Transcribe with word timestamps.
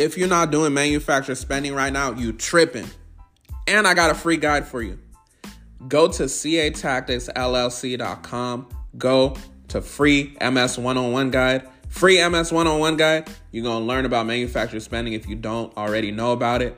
If 0.00 0.16
you're 0.16 0.28
not 0.28 0.50
doing 0.50 0.72
manufacturer 0.72 1.34
spending 1.34 1.74
right 1.74 1.92
now, 1.92 2.12
you 2.12 2.32
tripping. 2.32 2.86
And 3.68 3.86
I 3.86 3.92
got 3.92 4.10
a 4.10 4.14
free 4.14 4.38
guide 4.38 4.66
for 4.66 4.80
you. 4.80 4.98
Go 5.88 6.08
to 6.08 6.22
catacticsllc.com. 6.22 8.68
Go 8.96 9.36
to 9.68 9.82
free 9.82 10.34
MS 10.40 10.78
101 10.78 11.30
guide. 11.30 11.68
Free 11.90 12.26
MS 12.26 12.50
101 12.50 12.96
guide. 12.96 13.28
You're 13.52 13.62
going 13.62 13.80
to 13.80 13.84
learn 13.84 14.06
about 14.06 14.24
manufacturer 14.24 14.80
spending 14.80 15.12
if 15.12 15.28
you 15.28 15.36
don't 15.36 15.76
already 15.76 16.10
know 16.10 16.32
about 16.32 16.62
it. 16.62 16.74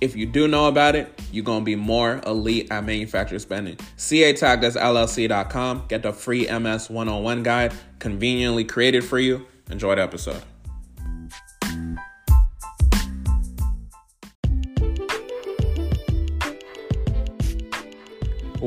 If 0.00 0.14
you 0.14 0.26
do 0.26 0.46
know 0.46 0.68
about 0.68 0.94
it, 0.94 1.20
you're 1.32 1.42
going 1.42 1.62
to 1.62 1.64
be 1.64 1.74
more 1.74 2.20
elite 2.24 2.70
at 2.70 2.84
manufacturer 2.84 3.40
spending. 3.40 3.78
catacticsllc.com. 3.96 5.86
Get 5.88 6.04
the 6.04 6.12
free 6.12 6.46
MS 6.46 6.88
101 6.88 7.42
guide 7.42 7.72
conveniently 7.98 8.62
created 8.62 9.02
for 9.02 9.18
you. 9.18 9.44
Enjoy 9.68 9.96
the 9.96 10.02
episode. 10.02 10.44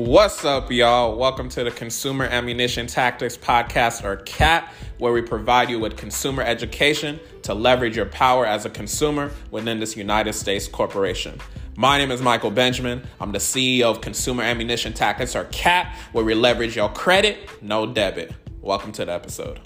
What's 0.06 0.44
up, 0.44 0.70
y'all? 0.70 1.16
Welcome 1.16 1.48
to 1.48 1.64
the 1.64 1.70
Consumer 1.70 2.26
Ammunition 2.26 2.86
Tactics 2.86 3.38
Podcast, 3.38 4.04
or 4.04 4.16
CAT, 4.16 4.70
where 4.98 5.14
we 5.14 5.22
provide 5.22 5.70
you 5.70 5.80
with 5.80 5.96
consumer 5.96 6.42
education 6.42 7.18
to 7.40 7.54
leverage 7.54 7.96
your 7.96 8.04
power 8.04 8.44
as 8.44 8.66
a 8.66 8.70
consumer 8.70 9.30
within 9.50 9.80
this 9.80 9.96
United 9.96 10.34
States 10.34 10.68
corporation. 10.68 11.40
My 11.78 11.96
name 11.96 12.10
is 12.10 12.20
Michael 12.20 12.50
Benjamin. 12.50 13.02
I'm 13.18 13.32
the 13.32 13.38
CEO 13.38 13.84
of 13.84 14.02
Consumer 14.02 14.42
Ammunition 14.42 14.92
Tactics, 14.92 15.34
or 15.34 15.44
CAT, 15.44 15.96
where 16.12 16.22
we 16.22 16.34
leverage 16.34 16.76
your 16.76 16.90
credit, 16.90 17.38
no 17.62 17.86
debit. 17.86 18.30
Welcome 18.60 18.92
to 18.92 19.06
the 19.06 19.12
episode. 19.12 19.58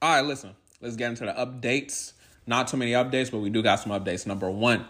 All 0.00 0.14
right, 0.14 0.24
listen, 0.24 0.54
let's 0.80 0.94
get 0.94 1.10
into 1.10 1.26
the 1.26 1.32
updates. 1.32 2.12
Not 2.46 2.68
too 2.68 2.76
many 2.76 2.92
updates, 2.92 3.32
but 3.32 3.38
we 3.38 3.50
do 3.50 3.64
got 3.64 3.80
some 3.80 3.90
updates. 3.90 4.28
Number 4.28 4.48
one, 4.48 4.86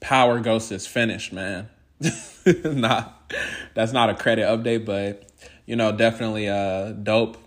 Power 0.00 0.40
Ghost 0.40 0.72
is 0.72 0.86
finished, 0.86 1.32
man. 1.32 1.68
not 2.64 3.32
that's 3.74 3.92
not 3.92 4.10
a 4.10 4.14
credit 4.14 4.42
update, 4.42 4.84
but 4.84 5.30
you 5.64 5.76
know, 5.76 5.92
definitely 5.92 6.48
uh 6.48 6.92
dope 6.92 7.38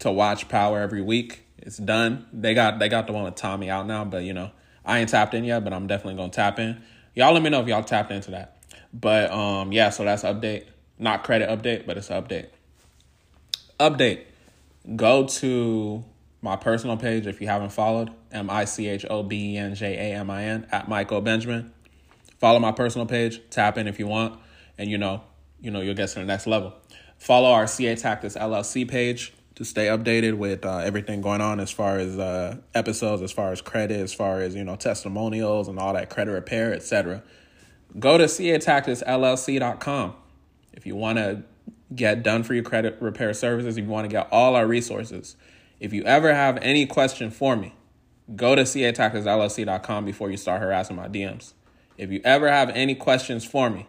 to 0.00 0.10
watch 0.10 0.48
Power 0.48 0.80
every 0.80 1.02
week. 1.02 1.44
It's 1.58 1.76
done. 1.76 2.26
They 2.32 2.54
got 2.54 2.78
they 2.78 2.88
got 2.88 3.06
the 3.06 3.12
one 3.12 3.24
with 3.24 3.34
Tommy 3.34 3.70
out 3.70 3.86
now, 3.86 4.04
but 4.04 4.24
you 4.24 4.32
know, 4.32 4.50
I 4.84 5.00
ain't 5.00 5.10
tapped 5.10 5.34
in 5.34 5.44
yet, 5.44 5.64
but 5.64 5.72
I'm 5.72 5.86
definitely 5.86 6.16
gonna 6.16 6.32
tap 6.32 6.58
in. 6.58 6.82
Y'all 7.14 7.32
let 7.32 7.42
me 7.42 7.50
know 7.50 7.60
if 7.60 7.68
y'all 7.68 7.82
tapped 7.82 8.10
into 8.10 8.30
that. 8.32 8.56
But 8.92 9.30
um 9.30 9.72
yeah, 9.72 9.90
so 9.90 10.04
that's 10.04 10.22
update. 10.22 10.64
Not 10.98 11.24
credit 11.24 11.48
update, 11.48 11.86
but 11.86 11.96
it's 11.96 12.08
update. 12.08 12.48
Update. 13.78 14.22
Go 14.96 15.26
to 15.26 16.04
my 16.40 16.56
personal 16.56 16.96
page 16.96 17.26
if 17.26 17.40
you 17.40 17.46
haven't 17.46 17.70
followed 17.70 18.10
M 18.32 18.50
I 18.50 18.64
C 18.64 18.88
H 18.88 19.04
O 19.08 19.22
B 19.22 19.54
E 19.54 19.56
N 19.58 19.74
J 19.74 19.94
A 19.94 20.16
M 20.18 20.30
I 20.30 20.44
N 20.44 20.66
at 20.70 20.88
Michael 20.88 21.20
Benjamin. 21.20 21.72
Follow 22.38 22.60
my 22.60 22.72
personal 22.72 23.06
page, 23.06 23.40
tap 23.50 23.78
in 23.78 23.88
if 23.88 23.98
you 23.98 24.06
want, 24.06 24.38
and 24.76 24.88
you 24.90 24.98
know, 24.98 25.22
you 25.60 25.70
know, 25.70 25.80
you'll 25.80 25.94
get 25.94 26.08
to 26.10 26.20
the 26.20 26.24
next 26.24 26.46
level. 26.46 26.74
Follow 27.18 27.50
our 27.50 27.66
CA 27.66 27.96
Tactics 27.96 28.36
LLC 28.36 28.88
page 28.88 29.32
to 29.56 29.64
stay 29.64 29.86
updated 29.86 30.34
with 30.34 30.64
uh, 30.64 30.78
everything 30.78 31.20
going 31.20 31.40
on 31.40 31.58
as 31.58 31.72
far 31.72 31.98
as 31.98 32.16
uh, 32.16 32.56
episodes, 32.74 33.22
as 33.22 33.32
far 33.32 33.50
as 33.50 33.60
credit, 33.60 33.98
as 33.98 34.14
far 34.14 34.40
as 34.40 34.54
you 34.54 34.62
know, 34.62 34.76
testimonials 34.76 35.66
and 35.66 35.80
all 35.80 35.94
that 35.94 36.10
credit 36.10 36.30
repair, 36.30 36.72
etc. 36.72 37.24
Go 37.98 38.18
to 38.18 38.24
catacticsllc.com 38.24 40.14
if 40.74 40.86
you 40.86 40.94
want 40.94 41.18
to 41.18 41.42
get 41.92 42.22
done 42.22 42.44
for 42.44 42.54
your 42.54 42.62
credit 42.62 42.98
repair 43.00 43.34
services. 43.34 43.76
If 43.76 43.84
you 43.84 43.90
want 43.90 44.04
to 44.04 44.14
get 44.14 44.28
all 44.30 44.54
our 44.54 44.66
resources. 44.66 45.34
If 45.80 45.92
you 45.92 46.04
ever 46.04 46.32
have 46.32 46.58
any 46.58 46.86
question 46.86 47.30
for 47.30 47.56
me, 47.56 47.74
go 48.34 48.54
to 48.54 48.62
catacticsllc.com 48.62 50.04
before 50.04 50.30
you 50.30 50.36
start 50.36 50.60
harassing 50.60 50.96
my 50.96 51.08
DMs. 51.08 51.52
If 51.96 52.10
you 52.10 52.20
ever 52.24 52.50
have 52.50 52.70
any 52.70 52.94
questions 52.94 53.44
for 53.44 53.70
me, 53.70 53.86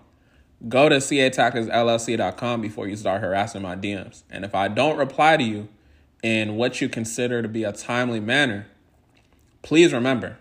go 0.67 0.89
to 0.89 0.97
catacticsllc.com 0.97 2.61
before 2.61 2.87
you 2.87 2.95
start 2.95 3.21
harassing 3.21 3.61
my 3.61 3.75
DMs. 3.75 4.23
And 4.29 4.43
if 4.43 4.55
I 4.55 4.67
don't 4.67 4.97
reply 4.97 5.37
to 5.37 5.43
you 5.43 5.69
in 6.23 6.55
what 6.55 6.81
you 6.81 6.89
consider 6.89 7.41
to 7.41 7.47
be 7.47 7.63
a 7.63 7.71
timely 7.71 8.19
manner, 8.19 8.67
please 9.61 9.93
remember 9.93 10.37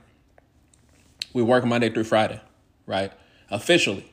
we 1.33 1.43
work 1.43 1.65
Monday 1.65 1.91
through 1.91 2.05
Friday, 2.05 2.41
right? 2.87 3.13
Officially. 3.51 4.11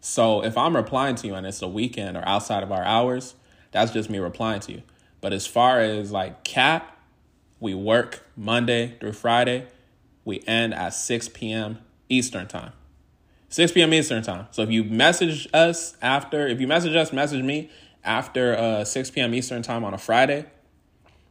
So 0.00 0.42
if 0.42 0.56
I'm 0.56 0.74
replying 0.74 1.16
to 1.16 1.26
you 1.26 1.34
and 1.34 1.46
it's 1.46 1.62
a 1.62 1.68
weekend 1.68 2.16
or 2.16 2.26
outside 2.26 2.62
of 2.62 2.72
our 2.72 2.84
hours, 2.84 3.34
that's 3.72 3.92
just 3.92 4.08
me 4.08 4.18
replying 4.18 4.60
to 4.60 4.72
you. 4.72 4.82
But 5.20 5.32
as 5.32 5.46
far 5.46 5.80
as 5.80 6.12
like 6.12 6.44
cat, 6.44 6.95
we 7.60 7.74
work 7.74 8.26
Monday 8.36 8.96
through 9.00 9.12
Friday. 9.12 9.66
We 10.24 10.42
end 10.46 10.74
at 10.74 10.90
6 10.90 11.28
p.m. 11.30 11.78
Eastern 12.08 12.46
time. 12.46 12.72
6 13.48 13.72
p.m. 13.72 13.94
Eastern 13.94 14.22
time. 14.22 14.46
So 14.50 14.62
if 14.62 14.70
you 14.70 14.84
message 14.84 15.48
us 15.54 15.96
after, 16.02 16.46
if 16.46 16.60
you 16.60 16.66
message 16.66 16.94
us, 16.96 17.12
message 17.12 17.42
me 17.42 17.70
after 18.04 18.56
uh, 18.56 18.84
6 18.84 19.10
p.m. 19.10 19.34
Eastern 19.34 19.62
time 19.62 19.84
on 19.84 19.94
a 19.94 19.98
Friday, 19.98 20.44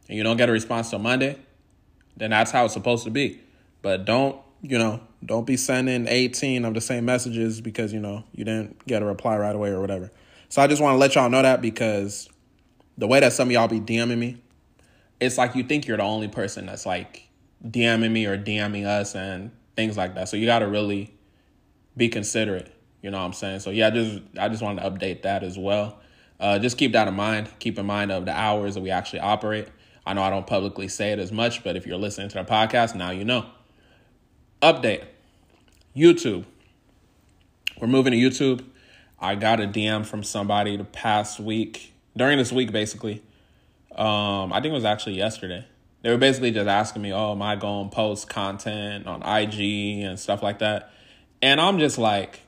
and 0.08 0.16
you 0.16 0.22
don't 0.22 0.36
get 0.36 0.48
a 0.48 0.52
response 0.52 0.90
till 0.90 0.98
Monday, 0.98 1.38
then 2.16 2.30
that's 2.30 2.50
how 2.50 2.64
it's 2.64 2.74
supposed 2.74 3.04
to 3.04 3.10
be. 3.10 3.40
But 3.82 4.04
don't, 4.04 4.40
you 4.62 4.78
know, 4.78 5.00
don't 5.24 5.46
be 5.46 5.56
sending 5.56 6.06
18 6.08 6.64
of 6.64 6.74
the 6.74 6.80
same 6.80 7.04
messages 7.04 7.60
because, 7.60 7.92
you 7.92 8.00
know, 8.00 8.24
you 8.32 8.44
didn't 8.44 8.84
get 8.86 9.02
a 9.02 9.04
reply 9.04 9.36
right 9.36 9.54
away 9.54 9.70
or 9.70 9.80
whatever. 9.80 10.10
So 10.48 10.62
I 10.62 10.66
just 10.66 10.80
want 10.80 10.94
to 10.94 10.98
let 10.98 11.14
y'all 11.14 11.28
know 11.28 11.42
that 11.42 11.60
because 11.60 12.28
the 12.96 13.06
way 13.06 13.20
that 13.20 13.32
some 13.32 13.48
of 13.48 13.52
y'all 13.52 13.68
be 13.68 13.80
DMing 13.80 14.18
me, 14.18 14.38
it's 15.20 15.38
like 15.38 15.54
you 15.54 15.62
think 15.62 15.86
you're 15.86 15.96
the 15.96 16.02
only 16.02 16.28
person 16.28 16.66
that's 16.66 16.86
like 16.86 17.28
DMing 17.66 18.10
me 18.10 18.26
or 18.26 18.36
DMing 18.36 18.86
us 18.86 19.14
and 19.14 19.50
things 19.74 19.96
like 19.96 20.14
that. 20.14 20.28
So 20.28 20.36
you 20.36 20.46
got 20.46 20.60
to 20.60 20.68
really 20.68 21.14
be 21.96 22.08
considerate. 22.08 22.72
You 23.02 23.10
know 23.10 23.18
what 23.18 23.24
I'm 23.24 23.32
saying? 23.32 23.60
So 23.60 23.70
yeah, 23.70 23.90
just 23.90 24.22
I 24.38 24.48
just 24.48 24.62
wanted 24.62 24.82
to 24.82 24.90
update 24.90 25.22
that 25.22 25.42
as 25.42 25.58
well. 25.58 26.00
Uh, 26.38 26.58
just 26.58 26.76
keep 26.76 26.92
that 26.92 27.08
in 27.08 27.14
mind. 27.14 27.48
Keep 27.58 27.78
in 27.78 27.86
mind 27.86 28.12
of 28.12 28.26
the 28.26 28.32
hours 28.32 28.74
that 28.74 28.82
we 28.82 28.90
actually 28.90 29.20
operate. 29.20 29.68
I 30.04 30.12
know 30.12 30.22
I 30.22 30.30
don't 30.30 30.46
publicly 30.46 30.88
say 30.88 31.12
it 31.12 31.18
as 31.18 31.32
much, 31.32 31.64
but 31.64 31.76
if 31.76 31.86
you're 31.86 31.96
listening 31.96 32.28
to 32.28 32.38
the 32.38 32.44
podcast, 32.44 32.94
now 32.94 33.10
you 33.10 33.24
know. 33.24 33.46
Update 34.62 35.04
YouTube. 35.96 36.44
We're 37.80 37.88
moving 37.88 38.12
to 38.12 38.18
YouTube. 38.18 38.64
I 39.18 39.34
got 39.34 39.60
a 39.60 39.66
DM 39.66 40.04
from 40.04 40.22
somebody 40.22 40.76
the 40.76 40.84
past 40.84 41.40
week, 41.40 41.92
during 42.16 42.38
this 42.38 42.52
week, 42.52 42.70
basically. 42.70 43.22
Um, 43.96 44.52
I 44.52 44.60
think 44.60 44.72
it 44.72 44.74
was 44.74 44.84
actually 44.84 45.16
yesterday. 45.16 45.64
They 46.02 46.10
were 46.10 46.18
basically 46.18 46.50
just 46.50 46.68
asking 46.68 47.02
me, 47.02 47.12
oh, 47.12 47.32
am 47.32 47.42
I 47.42 47.56
going 47.56 47.88
post 47.88 48.28
content 48.28 49.06
on 49.06 49.22
IG 49.22 50.04
and 50.04 50.18
stuff 50.20 50.42
like 50.42 50.58
that? 50.60 50.92
And 51.42 51.60
I'm 51.60 51.78
just 51.78 51.98
like, 51.98 52.40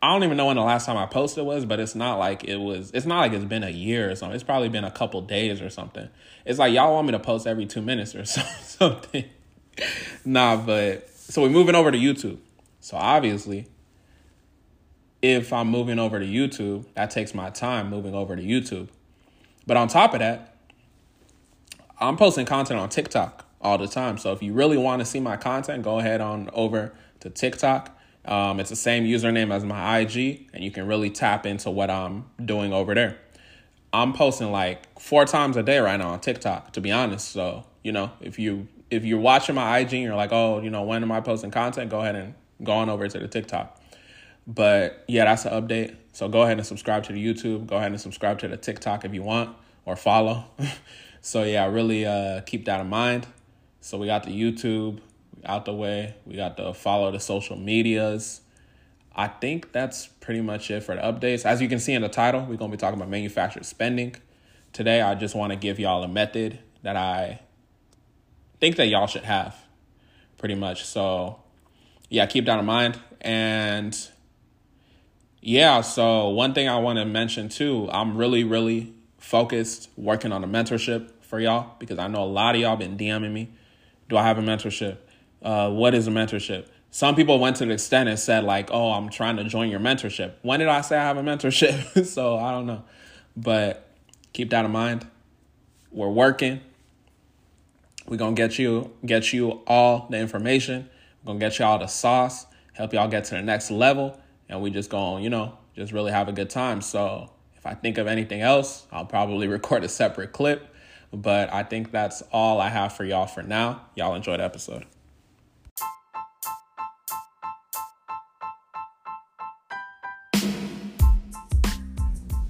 I 0.00 0.08
don't 0.08 0.22
even 0.22 0.36
know 0.36 0.46
when 0.46 0.56
the 0.56 0.62
last 0.62 0.86
time 0.86 0.96
I 0.96 1.06
posted 1.06 1.44
was, 1.44 1.64
but 1.64 1.80
it's 1.80 1.94
not 1.94 2.18
like 2.18 2.44
it 2.44 2.56
was, 2.56 2.90
it's 2.92 3.06
not 3.06 3.20
like 3.20 3.32
it's 3.32 3.44
been 3.44 3.64
a 3.64 3.70
year 3.70 4.10
or 4.10 4.14
something. 4.14 4.34
It's 4.34 4.44
probably 4.44 4.68
been 4.68 4.84
a 4.84 4.90
couple 4.90 5.20
days 5.22 5.60
or 5.60 5.70
something. 5.70 6.08
It's 6.44 6.58
like 6.58 6.72
y'all 6.72 6.94
want 6.94 7.06
me 7.06 7.12
to 7.12 7.18
post 7.18 7.46
every 7.46 7.66
two 7.66 7.82
minutes 7.82 8.14
or 8.14 8.24
something. 8.24 9.24
nah, 10.24 10.56
but 10.56 11.10
so 11.10 11.42
we're 11.42 11.48
moving 11.48 11.74
over 11.74 11.90
to 11.90 11.98
YouTube. 11.98 12.38
So 12.80 12.96
obviously, 12.96 13.66
if 15.22 15.52
I'm 15.52 15.68
moving 15.68 15.98
over 15.98 16.18
to 16.18 16.26
YouTube, 16.26 16.84
that 16.94 17.10
takes 17.10 17.34
my 17.34 17.50
time 17.50 17.88
moving 17.88 18.14
over 18.14 18.36
to 18.36 18.42
YouTube. 18.42 18.88
But 19.66 19.76
on 19.76 19.88
top 19.88 20.14
of 20.14 20.20
that, 20.20 20.56
I'm 21.98 22.16
posting 22.16 22.46
content 22.46 22.80
on 22.80 22.88
TikTok 22.88 23.46
all 23.60 23.78
the 23.78 23.88
time. 23.88 24.18
So 24.18 24.32
if 24.32 24.42
you 24.42 24.52
really 24.52 24.76
want 24.76 25.00
to 25.00 25.06
see 25.06 25.20
my 25.20 25.36
content, 25.36 25.82
go 25.82 25.98
ahead 25.98 26.20
on 26.20 26.50
over 26.52 26.92
to 27.20 27.30
TikTok. 27.30 27.98
Um, 28.26 28.60
it's 28.60 28.70
the 28.70 28.76
same 28.76 29.04
username 29.04 29.52
as 29.52 29.64
my 29.64 29.98
IG, 29.98 30.48
and 30.52 30.64
you 30.64 30.70
can 30.70 30.86
really 30.86 31.10
tap 31.10 31.46
into 31.46 31.70
what 31.70 31.90
I'm 31.90 32.24
doing 32.42 32.72
over 32.72 32.94
there. 32.94 33.18
I'm 33.92 34.12
posting 34.12 34.50
like 34.50 34.98
four 34.98 35.24
times 35.24 35.56
a 35.56 35.62
day 35.62 35.78
right 35.78 35.96
now 35.96 36.10
on 36.10 36.20
TikTok, 36.20 36.72
to 36.72 36.80
be 36.80 36.90
honest. 36.90 37.30
So, 37.30 37.64
you 37.82 37.92
know, 37.92 38.10
if 38.20 38.38
you 38.38 38.68
if 38.90 39.04
you're 39.04 39.20
watching 39.20 39.54
my 39.54 39.78
IG 39.78 39.94
and 39.94 40.02
you're 40.02 40.16
like, 40.16 40.32
oh, 40.32 40.60
you 40.60 40.70
know, 40.70 40.82
when 40.82 41.02
am 41.02 41.12
I 41.12 41.20
posting 41.20 41.50
content? 41.50 41.90
Go 41.90 42.00
ahead 42.00 42.16
and 42.16 42.34
go 42.62 42.72
on 42.72 42.88
over 42.88 43.06
to 43.08 43.18
the 43.18 43.28
TikTok. 43.28 43.80
But 44.46 45.04
yeah, 45.08 45.24
that's 45.24 45.44
an 45.44 45.52
update. 45.52 45.96
So 46.14 46.28
go 46.28 46.42
ahead 46.42 46.58
and 46.58 46.66
subscribe 46.66 47.02
to 47.04 47.12
the 47.12 47.18
YouTube. 47.18 47.66
Go 47.66 47.76
ahead 47.76 47.90
and 47.90 48.00
subscribe 48.00 48.38
to 48.38 48.48
the 48.48 48.56
TikTok 48.56 49.04
if 49.04 49.12
you 49.12 49.24
want 49.24 49.56
or 49.84 49.96
follow. 49.96 50.44
so 51.20 51.42
yeah, 51.42 51.66
really 51.66 52.06
uh, 52.06 52.40
keep 52.42 52.66
that 52.66 52.80
in 52.80 52.88
mind. 52.88 53.26
So 53.80 53.98
we 53.98 54.06
got 54.06 54.22
the 54.22 54.30
YouTube 54.30 55.00
out 55.44 55.64
the 55.64 55.74
way. 55.74 56.14
We 56.24 56.36
got 56.36 56.56
to 56.58 56.72
follow 56.72 57.10
the 57.10 57.18
social 57.18 57.56
medias. 57.56 58.42
I 59.12 59.26
think 59.26 59.72
that's 59.72 60.06
pretty 60.06 60.40
much 60.40 60.70
it 60.70 60.84
for 60.84 60.94
the 60.94 61.00
updates. 61.02 61.44
As 61.44 61.60
you 61.60 61.68
can 61.68 61.80
see 61.80 61.94
in 61.94 62.02
the 62.02 62.08
title, 62.08 62.42
we're 62.42 62.58
going 62.58 62.70
to 62.70 62.76
be 62.76 62.80
talking 62.80 62.98
about 62.98 63.10
manufactured 63.10 63.66
spending. 63.66 64.14
Today, 64.72 65.00
I 65.00 65.16
just 65.16 65.34
want 65.34 65.50
to 65.50 65.56
give 65.56 65.80
y'all 65.80 66.04
a 66.04 66.08
method 66.08 66.60
that 66.82 66.94
I 66.94 67.40
think 68.60 68.76
that 68.76 68.86
y'all 68.86 69.08
should 69.08 69.24
have 69.24 69.56
pretty 70.38 70.54
much. 70.54 70.84
So, 70.84 71.40
yeah, 72.08 72.26
keep 72.26 72.46
that 72.46 72.60
in 72.60 72.64
mind. 72.64 73.00
And 73.20 73.98
yeah, 75.46 75.82
so 75.82 76.30
one 76.30 76.54
thing 76.54 76.70
I 76.70 76.78
want 76.78 76.98
to 76.98 77.04
mention 77.04 77.50
too, 77.50 77.86
I'm 77.92 78.16
really, 78.16 78.44
really 78.44 78.94
focused 79.18 79.90
working 79.94 80.32
on 80.32 80.42
a 80.42 80.46
mentorship 80.48 81.10
for 81.20 81.38
y'all 81.38 81.74
because 81.78 81.98
I 81.98 82.08
know 82.08 82.22
a 82.22 82.24
lot 82.24 82.54
of 82.54 82.62
y'all 82.62 82.76
been 82.76 82.96
DMing 82.96 83.32
me. 83.32 83.50
Do 84.08 84.16
I 84.16 84.22
have 84.22 84.38
a 84.38 84.40
mentorship? 84.40 84.96
Uh, 85.42 85.70
what 85.70 85.92
is 85.94 86.08
a 86.08 86.10
mentorship? 86.10 86.68
Some 86.90 87.14
people 87.14 87.38
went 87.38 87.56
to 87.56 87.66
the 87.66 87.72
extent 87.72 88.08
and 88.08 88.18
said 88.18 88.44
like, 88.44 88.70
"Oh, 88.72 88.92
I'm 88.92 89.10
trying 89.10 89.36
to 89.36 89.44
join 89.44 89.68
your 89.68 89.80
mentorship." 89.80 90.32
When 90.40 90.60
did 90.60 90.68
I 90.68 90.80
say 90.80 90.96
I 90.96 91.02
have 91.02 91.18
a 91.18 91.22
mentorship? 91.22 92.06
so 92.06 92.38
I 92.38 92.50
don't 92.50 92.64
know, 92.64 92.82
but 93.36 93.86
keep 94.32 94.48
that 94.48 94.64
in 94.64 94.70
mind. 94.70 95.06
We're 95.90 96.08
working. 96.08 96.62
We're 98.06 98.16
gonna 98.16 98.34
get 98.34 98.58
you 98.58 98.92
get 99.04 99.34
you 99.34 99.60
all 99.66 100.06
the 100.08 100.16
information. 100.16 100.88
We're 101.22 101.34
gonna 101.34 101.40
get 101.40 101.58
you 101.58 101.66
all 101.66 101.78
the 101.78 101.86
sauce, 101.86 102.46
help 102.72 102.94
y'all 102.94 103.08
get 103.08 103.24
to 103.24 103.34
the 103.34 103.42
next 103.42 103.70
level, 103.70 104.18
and 104.48 104.60
we 104.60 104.70
just 104.70 104.90
gonna, 104.90 105.22
you 105.22 105.30
know, 105.30 105.58
just 105.74 105.92
really 105.92 106.12
have 106.12 106.28
a 106.28 106.32
good 106.32 106.50
time. 106.50 106.80
So 106.80 107.30
if 107.56 107.66
I 107.66 107.74
think 107.74 107.98
of 107.98 108.06
anything 108.06 108.40
else, 108.40 108.86
I'll 108.92 109.06
probably 109.06 109.48
record 109.58 109.84
a 109.84 109.88
separate 109.88 110.32
clip. 110.32 110.68
But 111.12 111.52
I 111.52 111.62
think 111.62 111.92
that's 111.92 112.22
all 112.32 112.60
I 112.60 112.68
have 112.70 112.94
for 112.94 113.04
y'all 113.04 113.26
for 113.26 113.42
now. 113.42 113.82
Y'all 113.94 114.14
enjoy 114.14 114.36
the 114.36 114.44
episode. 114.44 114.84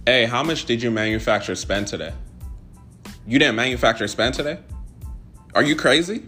Hey, 0.06 0.26
how 0.26 0.43
much 0.43 0.67
did 0.67 0.82
you 0.82 0.91
manufacture 0.91 1.55
spend 1.55 1.87
today? 1.87 2.12
You 3.26 3.38
didn't 3.38 3.56
manufacture 3.56 4.06
spend 4.06 4.35
today? 4.35 4.58
Are 5.55 5.62
you 5.62 5.76
crazy? 5.76 6.25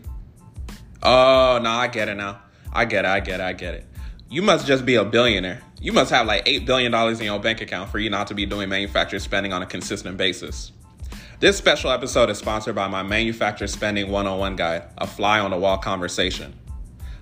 Oh, 1.02 1.58
no, 1.62 1.70
I 1.70 1.88
get 1.88 2.08
it 2.08 2.14
now. 2.14 2.40
I 2.72 2.84
get 2.86 3.04
it, 3.04 3.08
I 3.08 3.20
get 3.20 3.40
it, 3.40 3.42
I 3.42 3.52
get 3.52 3.74
it. 3.74 3.84
You 4.28 4.42
must 4.42 4.66
just 4.66 4.84
be 4.84 4.96
a 4.96 5.04
billionaire. 5.04 5.62
You 5.80 5.92
must 5.92 6.10
have 6.10 6.26
like 6.26 6.44
$8 6.46 6.66
billion 6.66 6.92
in 6.92 7.22
your 7.22 7.38
bank 7.38 7.60
account 7.60 7.90
for 7.90 8.00
you 8.00 8.10
not 8.10 8.26
to 8.26 8.34
be 8.34 8.44
doing 8.44 8.68
manufacturer 8.68 9.20
spending 9.20 9.52
on 9.52 9.62
a 9.62 9.66
consistent 9.66 10.16
basis. 10.16 10.72
This 11.38 11.56
special 11.56 11.92
episode 11.92 12.28
is 12.30 12.38
sponsored 12.38 12.74
by 12.74 12.88
my 12.88 13.04
Manufacturer 13.04 13.68
Spending 13.68 14.10
101 14.10 14.56
guide, 14.56 14.82
a 14.98 15.06
fly 15.06 15.38
on 15.38 15.52
the 15.52 15.56
wall 15.56 15.78
conversation. 15.78 16.58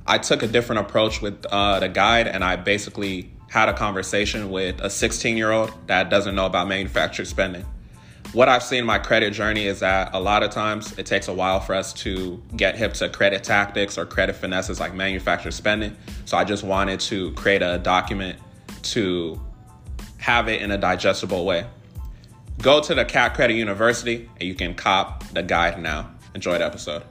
I 0.06 0.16
took 0.16 0.42
a 0.42 0.46
different 0.46 0.80
approach 0.80 1.20
with 1.20 1.44
uh, 1.46 1.80
the 1.80 1.90
guide 1.90 2.26
and 2.26 2.42
I 2.42 2.56
basically 2.56 3.30
had 3.50 3.68
a 3.68 3.74
conversation 3.74 4.50
with 4.50 4.80
a 4.80 4.88
16 4.88 5.36
year 5.36 5.50
old 5.50 5.72
that 5.88 6.08
doesn't 6.08 6.34
know 6.34 6.46
about 6.46 6.68
manufacturer 6.68 7.26
spending 7.26 7.66
what 8.34 8.48
I've 8.48 8.64
seen 8.64 8.80
in 8.80 8.84
my 8.84 8.98
credit 8.98 9.32
journey 9.32 9.66
is 9.66 9.80
that 9.80 10.10
a 10.12 10.20
lot 10.20 10.42
of 10.42 10.50
times 10.50 10.98
it 10.98 11.06
takes 11.06 11.28
a 11.28 11.32
while 11.32 11.60
for 11.60 11.74
us 11.74 11.92
to 11.94 12.42
get 12.56 12.76
hip 12.76 12.92
to 12.94 13.08
credit 13.08 13.44
tactics 13.44 13.96
or 13.96 14.04
credit 14.04 14.34
finesses 14.34 14.80
like 14.80 14.92
manufacturer 14.92 15.52
spending. 15.52 15.96
So 16.24 16.36
I 16.36 16.42
just 16.42 16.64
wanted 16.64 16.98
to 17.00 17.30
create 17.32 17.62
a 17.62 17.78
document 17.78 18.38
to 18.82 19.40
have 20.18 20.48
it 20.48 20.62
in 20.62 20.72
a 20.72 20.78
digestible 20.78 21.44
way. 21.44 21.64
Go 22.60 22.80
to 22.80 22.94
the 22.94 23.04
Cat 23.04 23.34
Credit 23.34 23.54
University 23.54 24.28
and 24.40 24.48
you 24.48 24.54
can 24.54 24.74
cop 24.74 25.24
the 25.28 25.42
guide 25.42 25.80
now. 25.80 26.10
Enjoy 26.34 26.58
the 26.58 26.64
episode. 26.64 27.04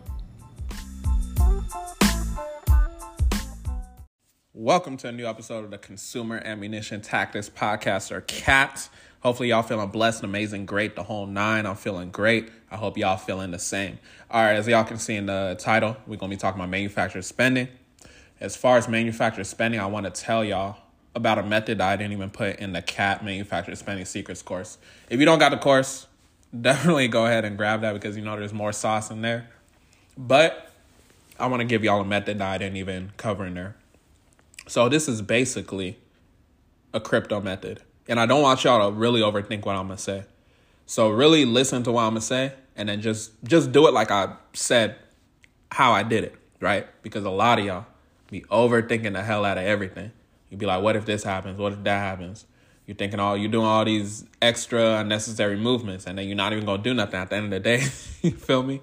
Welcome 4.55 4.97
to 4.97 5.07
a 5.07 5.11
new 5.11 5.25
episode 5.25 5.65
of 5.65 5.71
the 5.71 5.79
Consumer 5.79 6.39
Ammunition 6.45 7.01
Tactics 7.01 7.49
Podcast 7.49 8.11
or 8.11 8.21
CAT. 8.21 8.87
Hopefully, 9.21 9.49
y'all 9.49 9.63
feeling 9.63 9.89
blessed, 9.89 10.23
amazing, 10.23 10.67
great, 10.67 10.95
the 10.95 11.01
whole 11.01 11.25
nine. 11.25 11.65
I'm 11.65 11.75
feeling 11.75 12.11
great. 12.11 12.51
I 12.69 12.75
hope 12.75 12.95
y'all 12.95 13.17
feeling 13.17 13.49
the 13.49 13.57
same. 13.57 13.97
All 14.29 14.43
right, 14.43 14.53
as 14.53 14.67
y'all 14.67 14.83
can 14.83 14.99
see 14.99 15.15
in 15.15 15.25
the 15.25 15.55
title, 15.57 15.97
we're 16.05 16.17
to 16.17 16.27
be 16.27 16.37
talking 16.37 16.61
about 16.61 16.69
manufacturer 16.69 17.23
spending. 17.23 17.67
As 18.39 18.55
far 18.55 18.77
as 18.77 18.87
manufacturer 18.87 19.43
spending, 19.43 19.79
I 19.79 19.87
want 19.87 20.05
to 20.05 20.11
tell 20.11 20.45
y'all 20.45 20.77
about 21.15 21.39
a 21.39 21.43
method 21.43 21.79
that 21.79 21.89
I 21.89 21.95
didn't 21.95 22.13
even 22.13 22.29
put 22.29 22.57
in 22.57 22.73
the 22.73 22.83
CAT 22.83 23.25
Manufacturer 23.25 23.75
Spending 23.75 24.05
Secrets 24.05 24.43
course. 24.43 24.77
If 25.09 25.19
you 25.19 25.25
don't 25.25 25.39
got 25.39 25.49
the 25.49 25.57
course, 25.57 26.05
definitely 26.61 27.07
go 27.07 27.25
ahead 27.25 27.43
and 27.43 27.57
grab 27.57 27.81
that 27.81 27.93
because 27.93 28.15
you 28.15 28.23
know 28.23 28.37
there's 28.37 28.53
more 28.53 28.71
sauce 28.71 29.09
in 29.09 29.23
there. 29.23 29.49
But 30.15 30.71
I 31.39 31.47
want 31.47 31.61
to 31.61 31.65
give 31.65 31.83
y'all 31.83 32.01
a 32.01 32.05
method 32.05 32.37
that 32.37 32.47
I 32.47 32.59
didn't 32.59 32.77
even 32.77 33.13
cover 33.17 33.47
in 33.47 33.55
there. 33.55 33.77
So 34.67 34.89
this 34.89 35.07
is 35.07 35.21
basically 35.21 35.97
a 36.93 36.99
crypto 36.99 37.41
method. 37.41 37.81
And 38.07 38.19
I 38.19 38.25
don't 38.25 38.41
want 38.41 38.63
y'all 38.63 38.89
to 38.89 38.95
really 38.95 39.21
overthink 39.21 39.65
what 39.65 39.75
I'm 39.75 39.87
gonna 39.87 39.97
say. 39.97 40.25
So 40.85 41.09
really 41.09 41.45
listen 41.45 41.83
to 41.83 41.91
what 41.91 42.03
I'm 42.03 42.11
gonna 42.11 42.21
say 42.21 42.53
and 42.75 42.89
then 42.89 43.01
just 43.01 43.31
just 43.43 43.71
do 43.71 43.87
it 43.87 43.93
like 43.93 44.11
I 44.11 44.35
said 44.53 44.95
how 45.71 45.91
I 45.91 46.03
did 46.03 46.23
it, 46.23 46.35
right? 46.59 46.87
Because 47.01 47.25
a 47.25 47.29
lot 47.29 47.59
of 47.59 47.65
y'all 47.65 47.85
be 48.29 48.41
overthinking 48.41 49.13
the 49.13 49.23
hell 49.23 49.45
out 49.45 49.57
of 49.57 49.63
everything. 49.63 50.11
You'd 50.49 50.59
be 50.59 50.65
like, 50.65 50.83
what 50.83 50.95
if 50.95 51.05
this 51.05 51.23
happens? 51.23 51.57
What 51.57 51.73
if 51.73 51.83
that 51.83 51.97
happens? 51.97 52.45
You're 52.85 52.95
thinking 52.95 53.19
all 53.19 53.37
you're 53.37 53.51
doing 53.51 53.65
all 53.65 53.85
these 53.85 54.25
extra 54.41 54.97
unnecessary 54.97 55.57
movements 55.57 56.05
and 56.05 56.17
then 56.17 56.27
you're 56.27 56.35
not 56.35 56.53
even 56.53 56.65
gonna 56.65 56.83
do 56.83 56.93
nothing 56.93 57.19
at 57.19 57.29
the 57.29 57.37
end 57.37 57.45
of 57.45 57.51
the 57.51 57.59
day. 57.59 57.81
you 58.21 58.31
feel 58.31 58.63
me? 58.63 58.81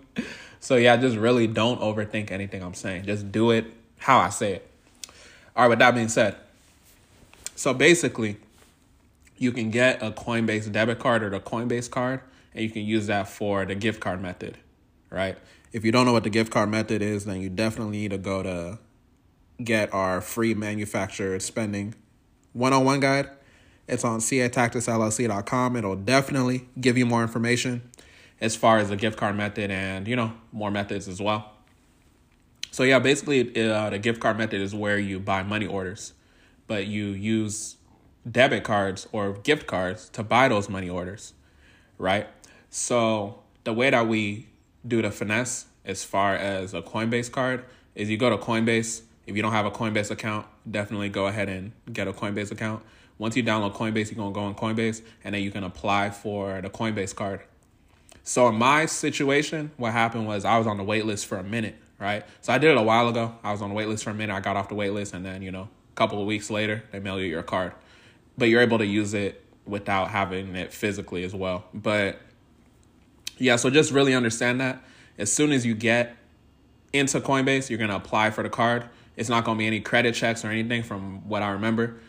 So 0.59 0.77
yeah, 0.77 0.97
just 0.97 1.17
really 1.17 1.47
don't 1.47 1.81
overthink 1.81 2.31
anything 2.31 2.63
I'm 2.63 2.75
saying. 2.75 3.05
Just 3.05 3.31
do 3.31 3.51
it 3.51 3.67
how 3.99 4.19
I 4.19 4.31
say 4.31 4.55
it. 4.55 4.70
All 5.57 5.65
right, 5.65 5.69
with 5.69 5.79
that 5.81 5.95
being 5.95 6.09
said, 6.09 6.37
so 7.57 7.75
basically 7.75 8.37
you 9.37 9.53
can 9.53 9.71
get 9.71 10.03
a 10.03 10.11
Coinbase 10.11 10.71
debit 10.71 10.99
card 10.99 11.23
or 11.23 11.31
the 11.31 11.41
Coinbase 11.41 11.91
card, 11.91 12.21
and 12.55 12.63
you 12.63 12.71
can 12.71 12.83
use 12.83 13.07
that 13.09 13.29
for 13.29 13.65
the 13.65 13.75
gift 13.75 14.01
card 14.01 14.21
method, 14.23 14.59
right? 15.11 15.37
If 15.73 15.85
you 15.85 15.93
don't 15.93 16.07
know 16.07 16.13
what 16.13 16.25
the 16.25 16.31
gift 16.31 16.53
card 16.53 16.69
method 16.69 17.03
is, 17.03 17.25
then 17.25 17.41
you 17.41 17.49
definitely 17.49 17.99
need 17.99 18.11
to 18.11 18.19
go 18.19 18.43
to 18.43 18.79
get 19.63 19.93
our 19.93 20.21
free 20.21 20.55
manufacturer 20.55 21.39
spending 21.39 21.95
one 22.53 22.73
on 22.73 22.85
one 22.85 23.01
guide. 23.01 23.29
It's 23.87 24.05
on 24.05 24.21
catacticsllc.com. 24.21 25.77
It'll 25.77 25.97
definitely 25.97 26.69
give 26.81 26.97
you 26.97 27.07
more 27.07 27.23
information 27.23 27.83
as 28.41 28.57
far 28.57 28.79
as 28.79 28.89
the 28.89 28.97
gift 28.97 29.19
card 29.19 29.37
method 29.37 29.71
and, 29.71 30.07
you 30.07 30.17
know, 30.17 30.33
more 30.53 30.71
methods 30.71 31.09
as 31.09 31.21
well. 31.21 31.53
So, 32.71 32.85
yeah, 32.85 32.99
basically, 32.99 33.71
uh, 33.71 33.91
the 33.91 33.99
gift 33.99 34.21
card 34.21 34.39
method 34.39 34.61
is 34.61 34.75
where 34.75 34.99
you 34.99 35.19
buy 35.19 35.43
money 35.43 35.67
orders, 35.67 36.13
but 36.67 36.87
you 36.87 37.07
use 37.07 37.77
debit 38.31 38.65
cards 38.65 39.09
or 39.13 39.33
gift 39.33 39.67
cards 39.67 40.09
to 40.11 40.23
buy 40.23 40.49
those 40.49 40.69
money 40.69 40.89
orders, 40.89 41.33
right? 41.99 42.29
So 42.69 43.41
the 43.65 43.73
way 43.73 43.91
that 43.91 44.07
we 44.07 44.49
do 44.87 45.03
the 45.03 45.11
finesse 45.11 45.67
as 45.85 46.05
far 46.05 46.37
as 46.37 46.75
a 46.75 46.83
Coinbase 46.83 47.31
card 47.31 47.65
is 47.95 48.11
you 48.11 48.17
go 48.17 48.31
to 48.31 48.39
Coinbase. 48.39 49.03
If 49.27 49.37
you 49.37 49.43
don't 49.43 49.53
have 49.53 49.67
a 49.67 49.71
Coinbase 49.71 50.11
account, 50.11 50.47
definitely 50.71 51.09
go 51.09 51.27
ahead 51.27 51.49
and 51.49 51.73
get 51.93 52.09
a 52.09 52.13
Coinbase 52.13 52.51
account. 52.51 52.83
Once 53.19 53.37
you 53.37 53.43
download 53.43 53.75
Coinbase, 53.75 54.11
you're 54.11 54.17
gonna 54.17 54.33
go 54.33 54.41
on 54.41 54.55
Coinbase 54.55 55.03
and 55.25 55.35
then 55.35 55.43
you 55.43 55.51
can 55.51 55.65
apply 55.65 56.11
for 56.11 56.61
the 56.61 56.71
Coinbase 56.71 57.15
card. 57.15 57.41
So 58.23 58.49
in 58.49 58.55
my 58.55 58.87
situation, 58.87 59.73
what 59.77 59.93
happened 59.93 60.27
was 60.27 60.45
I 60.45 60.59
was 60.59 60.67
on 60.67 60.77
the 60.77 60.85
wait 60.85 61.07
list 61.07 61.27
for 61.27 61.39
a 61.39 61.43
minute, 61.43 61.77
right? 62.01 62.25
So 62.41 62.53
I 62.53 62.59
did 62.59 62.71
it 62.71 62.77
a 62.77 62.83
while 62.83 63.09
ago. 63.09 63.37
I 63.45 63.53
was 63.53 63.63
on 63.63 63.69
the 63.69 63.75
wait 63.75 63.89
list 63.89 64.05
for 64.05 64.11
a 64.11 64.15
minute. 64.15 64.35
I 64.35 64.41
got 64.41 64.57
off 64.57 64.69
the 64.69 64.75
wait 64.75 64.91
list 64.91 65.15
and 65.15 65.25
then, 65.25 65.43
you 65.43 65.51
know, 65.51 65.69
a 65.93 65.95
couple 65.95 66.21
of 66.21 66.27
weeks 66.27 66.51
later, 66.51 66.83
they 66.91 66.99
mail 66.99 67.21
you 67.21 67.27
your 67.27 67.43
card 67.43 67.73
but 68.41 68.49
you're 68.49 68.63
able 68.63 68.79
to 68.79 68.87
use 68.87 69.15
it 69.15 69.45
without 69.67 70.11
having 70.11 70.57
it 70.57 70.73
physically 70.73 71.23
as 71.25 71.35
well. 71.35 71.67
But 71.73 72.19
yeah, 73.37 73.57
so 73.57 73.71
just 73.71 73.93
really 73.93 74.15
understand 74.15 74.61
that 74.61 74.83
as 75.19 75.31
soon 75.31 75.53
as 75.53 75.65
you 75.65 75.75
get 75.75 76.17
into 76.93 77.21
Coinbase, 77.21 77.69
you're 77.69 77.79
going 77.79 77.91
to 77.91 77.97
apply 77.97 78.31
for 78.31 78.43
the 78.43 78.49
card. 78.49 78.87
It's 79.17 79.29
not 79.29 79.45
going 79.45 79.59
to 79.59 79.61
be 79.61 79.67
any 79.67 79.81
credit 79.81 80.15
checks 80.15 80.45
or 80.45 80.49
anything 80.49 80.83
from 80.83 81.29
what 81.29 81.43
I 81.43 81.51
remember. 81.51 82.01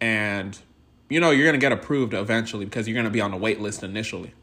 And 0.00 0.58
you 1.08 1.20
know, 1.20 1.30
you're 1.30 1.44
going 1.46 1.58
to 1.58 1.64
get 1.64 1.70
approved 1.70 2.14
eventually 2.14 2.64
because 2.64 2.88
you're 2.88 2.94
going 2.94 3.04
to 3.04 3.10
be 3.10 3.20
on 3.20 3.30
the 3.30 3.36
wait 3.36 3.60
list 3.60 3.84
initially. 3.84 4.34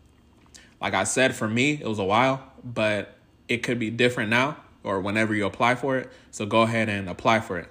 Like 0.80 0.94
I 0.94 1.04
said, 1.04 1.36
for 1.36 1.48
me, 1.48 1.74
it 1.74 1.88
was 1.88 2.00
a 2.00 2.06
while, 2.06 2.42
but 2.64 3.16
it 3.50 3.58
could 3.58 3.80
be 3.80 3.90
different 3.90 4.30
now 4.30 4.58
or 4.84 5.00
whenever 5.00 5.34
you 5.34 5.46
apply 5.46 5.76
for 5.76 5.98
it. 5.98 6.12
So 6.32 6.46
go 6.46 6.62
ahead 6.62 6.90
and 6.90 7.10
apply 7.10 7.40
for 7.40 7.58
it. 7.58 7.70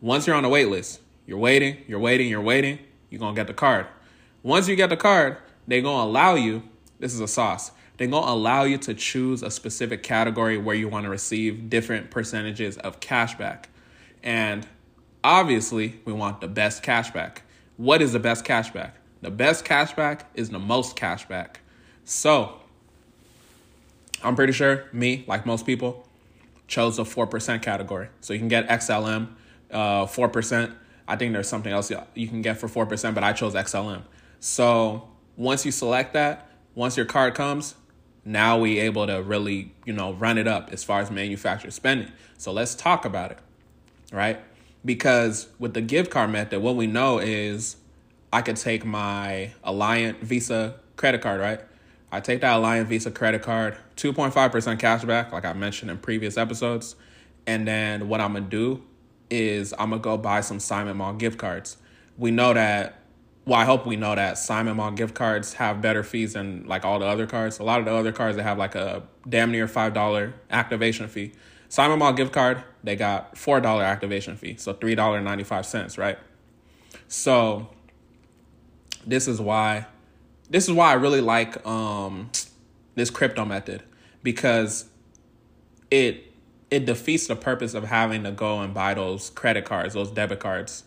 Once 0.00 0.26
you're 0.26 0.36
on 0.36 0.42
the 0.42 0.48
wait 0.48 0.68
list, 0.68 1.00
you're 1.26 1.38
waiting, 1.38 1.78
you're 1.86 1.98
waiting, 1.98 2.28
you're 2.28 2.40
waiting 2.40 2.78
you're 3.12 3.20
gonna 3.20 3.36
get 3.36 3.46
the 3.46 3.54
card. 3.54 3.86
Once 4.42 4.66
you 4.66 4.74
get 4.74 4.88
the 4.88 4.96
card, 4.96 5.36
they're 5.68 5.82
gonna 5.82 6.02
allow 6.02 6.34
you, 6.34 6.62
this 6.98 7.12
is 7.12 7.20
a 7.20 7.28
sauce, 7.28 7.70
they're 7.98 8.08
gonna 8.08 8.32
allow 8.32 8.64
you 8.64 8.78
to 8.78 8.94
choose 8.94 9.42
a 9.42 9.50
specific 9.50 10.02
category 10.02 10.56
where 10.56 10.74
you 10.74 10.88
wanna 10.88 11.10
receive 11.10 11.68
different 11.68 12.10
percentages 12.10 12.78
of 12.78 13.00
cashback. 13.00 13.64
And 14.22 14.66
obviously, 15.22 16.00
we 16.06 16.12
want 16.14 16.40
the 16.40 16.48
best 16.48 16.82
cashback. 16.82 17.38
What 17.76 18.00
is 18.00 18.14
the 18.14 18.18
best 18.18 18.46
cashback? 18.46 18.92
The 19.20 19.30
best 19.30 19.66
cashback 19.66 20.22
is 20.34 20.48
the 20.48 20.58
most 20.58 20.96
cashback. 20.96 21.56
So, 22.04 22.60
I'm 24.24 24.34
pretty 24.36 24.54
sure 24.54 24.86
me, 24.92 25.24
like 25.26 25.44
most 25.44 25.66
people, 25.66 26.08
chose 26.72 26.96
the 26.96 27.04
4% 27.04 27.60
category. 27.60 28.08
So 28.22 28.32
you 28.32 28.38
can 28.38 28.48
get 28.48 28.66
XLM, 28.66 29.28
uh, 29.70 30.06
4%. 30.06 30.74
I 31.06 31.16
think 31.16 31.34
there's 31.34 31.48
something 31.48 31.70
else 31.70 31.92
you 32.14 32.28
can 32.28 32.40
get 32.40 32.56
for 32.56 32.66
4%, 32.66 33.14
but 33.14 33.22
I 33.22 33.34
chose 33.34 33.52
XLM. 33.52 34.04
So 34.40 35.10
once 35.36 35.66
you 35.66 35.70
select 35.70 36.14
that, 36.14 36.48
once 36.74 36.96
your 36.96 37.04
card 37.04 37.34
comes, 37.34 37.74
now 38.24 38.58
we 38.58 38.78
able 38.78 39.06
to 39.06 39.22
really, 39.22 39.74
you 39.84 39.92
know, 39.92 40.14
run 40.14 40.38
it 40.38 40.48
up 40.48 40.70
as 40.72 40.82
far 40.82 41.00
as 41.00 41.10
manufacturer 41.10 41.70
spending. 41.70 42.10
So 42.38 42.52
let's 42.52 42.74
talk 42.74 43.04
about 43.04 43.32
it, 43.32 43.38
right? 44.10 44.40
Because 44.82 45.48
with 45.58 45.74
the 45.74 45.82
gift 45.82 46.10
card 46.10 46.30
method, 46.30 46.62
what 46.62 46.76
we 46.76 46.86
know 46.86 47.18
is 47.18 47.76
I 48.32 48.40
could 48.40 48.56
take 48.56 48.82
my 48.82 49.52
Alliant 49.62 50.20
Visa 50.20 50.76
credit 50.96 51.20
card, 51.20 51.38
right? 51.38 51.60
I 52.12 52.20
take 52.20 52.42
that 52.42 52.58
Alliant 52.58 52.86
Visa 52.86 53.10
credit 53.10 53.40
card, 53.40 53.74
2.5% 53.96 54.78
cash 54.78 55.02
back, 55.04 55.32
like 55.32 55.46
I 55.46 55.54
mentioned 55.54 55.90
in 55.90 55.96
previous 55.96 56.36
episodes. 56.36 56.94
And 57.46 57.66
then 57.66 58.06
what 58.06 58.20
I'm 58.20 58.34
gonna 58.34 58.44
do 58.44 58.82
is 59.30 59.72
I'm 59.78 59.90
gonna 59.90 60.02
go 60.02 60.18
buy 60.18 60.42
some 60.42 60.60
Simon 60.60 60.98
Mall 60.98 61.14
gift 61.14 61.38
cards. 61.38 61.78
We 62.18 62.30
know 62.30 62.52
that 62.52 62.98
well, 63.44 63.58
I 63.58 63.64
hope 63.64 63.86
we 63.86 63.96
know 63.96 64.14
that 64.14 64.38
Simon 64.38 64.76
Mall 64.76 64.92
gift 64.92 65.14
cards 65.14 65.54
have 65.54 65.80
better 65.80 66.04
fees 66.04 66.34
than 66.34 66.64
like 66.66 66.84
all 66.84 67.00
the 67.00 67.06
other 67.06 67.26
cards. 67.26 67.58
A 67.58 67.64
lot 67.64 67.80
of 67.80 67.86
the 67.86 67.92
other 67.92 68.12
cards 68.12 68.36
they 68.36 68.42
have 68.42 68.58
like 68.58 68.74
a 68.74 69.02
damn 69.28 69.50
near 69.50 69.66
five 69.66 69.94
dollar 69.94 70.34
activation 70.50 71.08
fee. 71.08 71.32
Simon 71.70 71.98
Mall 71.98 72.12
gift 72.12 72.32
card, 72.32 72.62
they 72.84 72.94
got 72.94 73.38
four 73.38 73.58
dollar 73.60 73.82
activation 73.82 74.36
fee, 74.36 74.56
so 74.58 74.74
three 74.74 74.94
dollar 74.94 75.20
ninety 75.22 75.44
five 75.44 75.64
cents, 75.64 75.96
right? 75.96 76.18
So 77.08 77.70
this 79.06 79.26
is 79.26 79.40
why 79.40 79.86
this 80.50 80.64
is 80.64 80.72
why 80.72 80.90
I 80.90 80.94
really 80.94 81.20
like 81.20 81.64
um 81.66 82.30
this 82.94 83.10
crypto 83.10 83.44
method 83.44 83.82
because 84.22 84.86
it 85.90 86.32
it 86.70 86.86
defeats 86.86 87.26
the 87.26 87.36
purpose 87.36 87.74
of 87.74 87.84
having 87.84 88.24
to 88.24 88.32
go 88.32 88.60
and 88.60 88.72
buy 88.72 88.94
those 88.94 89.28
credit 89.28 89.66
cards, 89.66 89.92
those 89.92 90.10
debit 90.10 90.40
cards, 90.40 90.84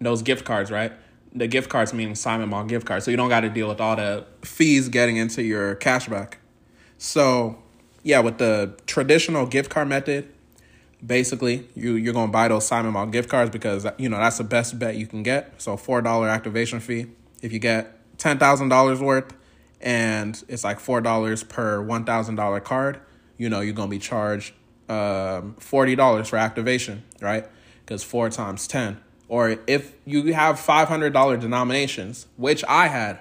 those 0.00 0.22
gift 0.22 0.44
cards, 0.44 0.70
right? 0.70 0.92
The 1.34 1.48
gift 1.48 1.68
cards 1.68 1.92
meaning 1.92 2.14
Simon 2.14 2.48
Mall 2.48 2.64
gift 2.64 2.86
cards. 2.86 3.04
So 3.04 3.10
you 3.10 3.16
don't 3.16 3.28
got 3.28 3.40
to 3.40 3.48
deal 3.48 3.68
with 3.68 3.80
all 3.80 3.96
the 3.96 4.24
fees 4.42 4.88
getting 4.88 5.16
into 5.16 5.42
your 5.42 5.74
cashback. 5.74 6.34
So, 6.96 7.58
yeah, 8.04 8.20
with 8.20 8.38
the 8.38 8.78
traditional 8.86 9.46
gift 9.46 9.68
card 9.68 9.88
method, 9.88 10.32
basically 11.04 11.68
you 11.74 11.94
you're 11.96 12.14
going 12.14 12.28
to 12.28 12.32
buy 12.32 12.46
those 12.46 12.64
Simon 12.64 12.92
Mall 12.92 13.06
gift 13.06 13.28
cards 13.28 13.50
because 13.50 13.84
you 13.98 14.08
know 14.08 14.18
that's 14.18 14.38
the 14.38 14.44
best 14.44 14.78
bet 14.78 14.94
you 14.94 15.08
can 15.08 15.24
get. 15.24 15.60
So, 15.60 15.76
$4 15.76 16.30
activation 16.30 16.78
fee. 16.78 17.06
If 17.42 17.52
you 17.52 17.58
get 17.58 17.98
$10,000 18.18 19.00
worth 19.00 19.34
and 19.80 20.42
it's 20.48 20.64
like 20.64 20.78
$4 20.78 21.48
per 21.48 21.84
$1,000 21.84 22.64
card, 22.64 23.00
you 23.36 23.48
know, 23.48 23.60
you're 23.60 23.74
going 23.74 23.88
to 23.88 23.94
be 23.94 23.98
charged 23.98 24.54
um, 24.88 25.56
$40 25.60 26.26
for 26.26 26.36
activation, 26.36 27.02
right? 27.20 27.46
Because 27.84 28.02
4 28.02 28.30
times 28.30 28.66
10 28.66 29.00
or 29.28 29.58
if 29.66 29.92
you 30.04 30.32
have 30.34 30.56
$500 30.56 31.40
denominations, 31.40 32.26
which 32.36 32.64
I 32.68 32.88
had, 32.88 33.18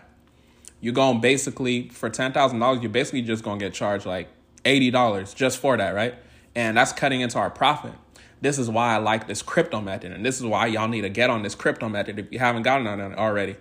you're 0.81 0.93
going 0.93 1.21
basically, 1.21 1.89
for 1.89 2.09
$10,000, 2.09 2.81
you're 2.81 2.91
basically 2.91 3.21
just 3.21 3.43
going 3.43 3.59
to 3.59 3.65
get 3.65 3.73
charged 3.73 4.05
like 4.05 4.27
$80 4.65 5.33
just 5.33 5.57
for 5.59 5.77
that, 5.77 5.95
right? 5.95 6.15
And 6.55 6.77
that's 6.77 6.91
cutting 6.91 7.21
into 7.21 7.37
our 7.37 7.49
profit. 7.49 7.93
This 8.41 8.59
is 8.59 8.69
why 8.69 8.93
I 8.93 8.97
like 8.97 9.27
this 9.27 9.41
crypto 9.41 9.79
method. 9.79 10.11
And 10.11 10.25
this 10.25 10.37
is 10.37 10.45
why 10.45 10.67
y'all 10.67 10.89
need 10.89 11.01
to 11.01 11.09
get 11.09 11.29
on 11.29 11.41
this 11.41 11.55
crypto 11.55 11.87
method 11.87 12.19
if 12.19 12.31
you 12.31 12.39
haven't 12.39 12.63
gotten 12.63 12.85
on 12.85 12.99
it 12.99 13.17
already. 13.17 13.55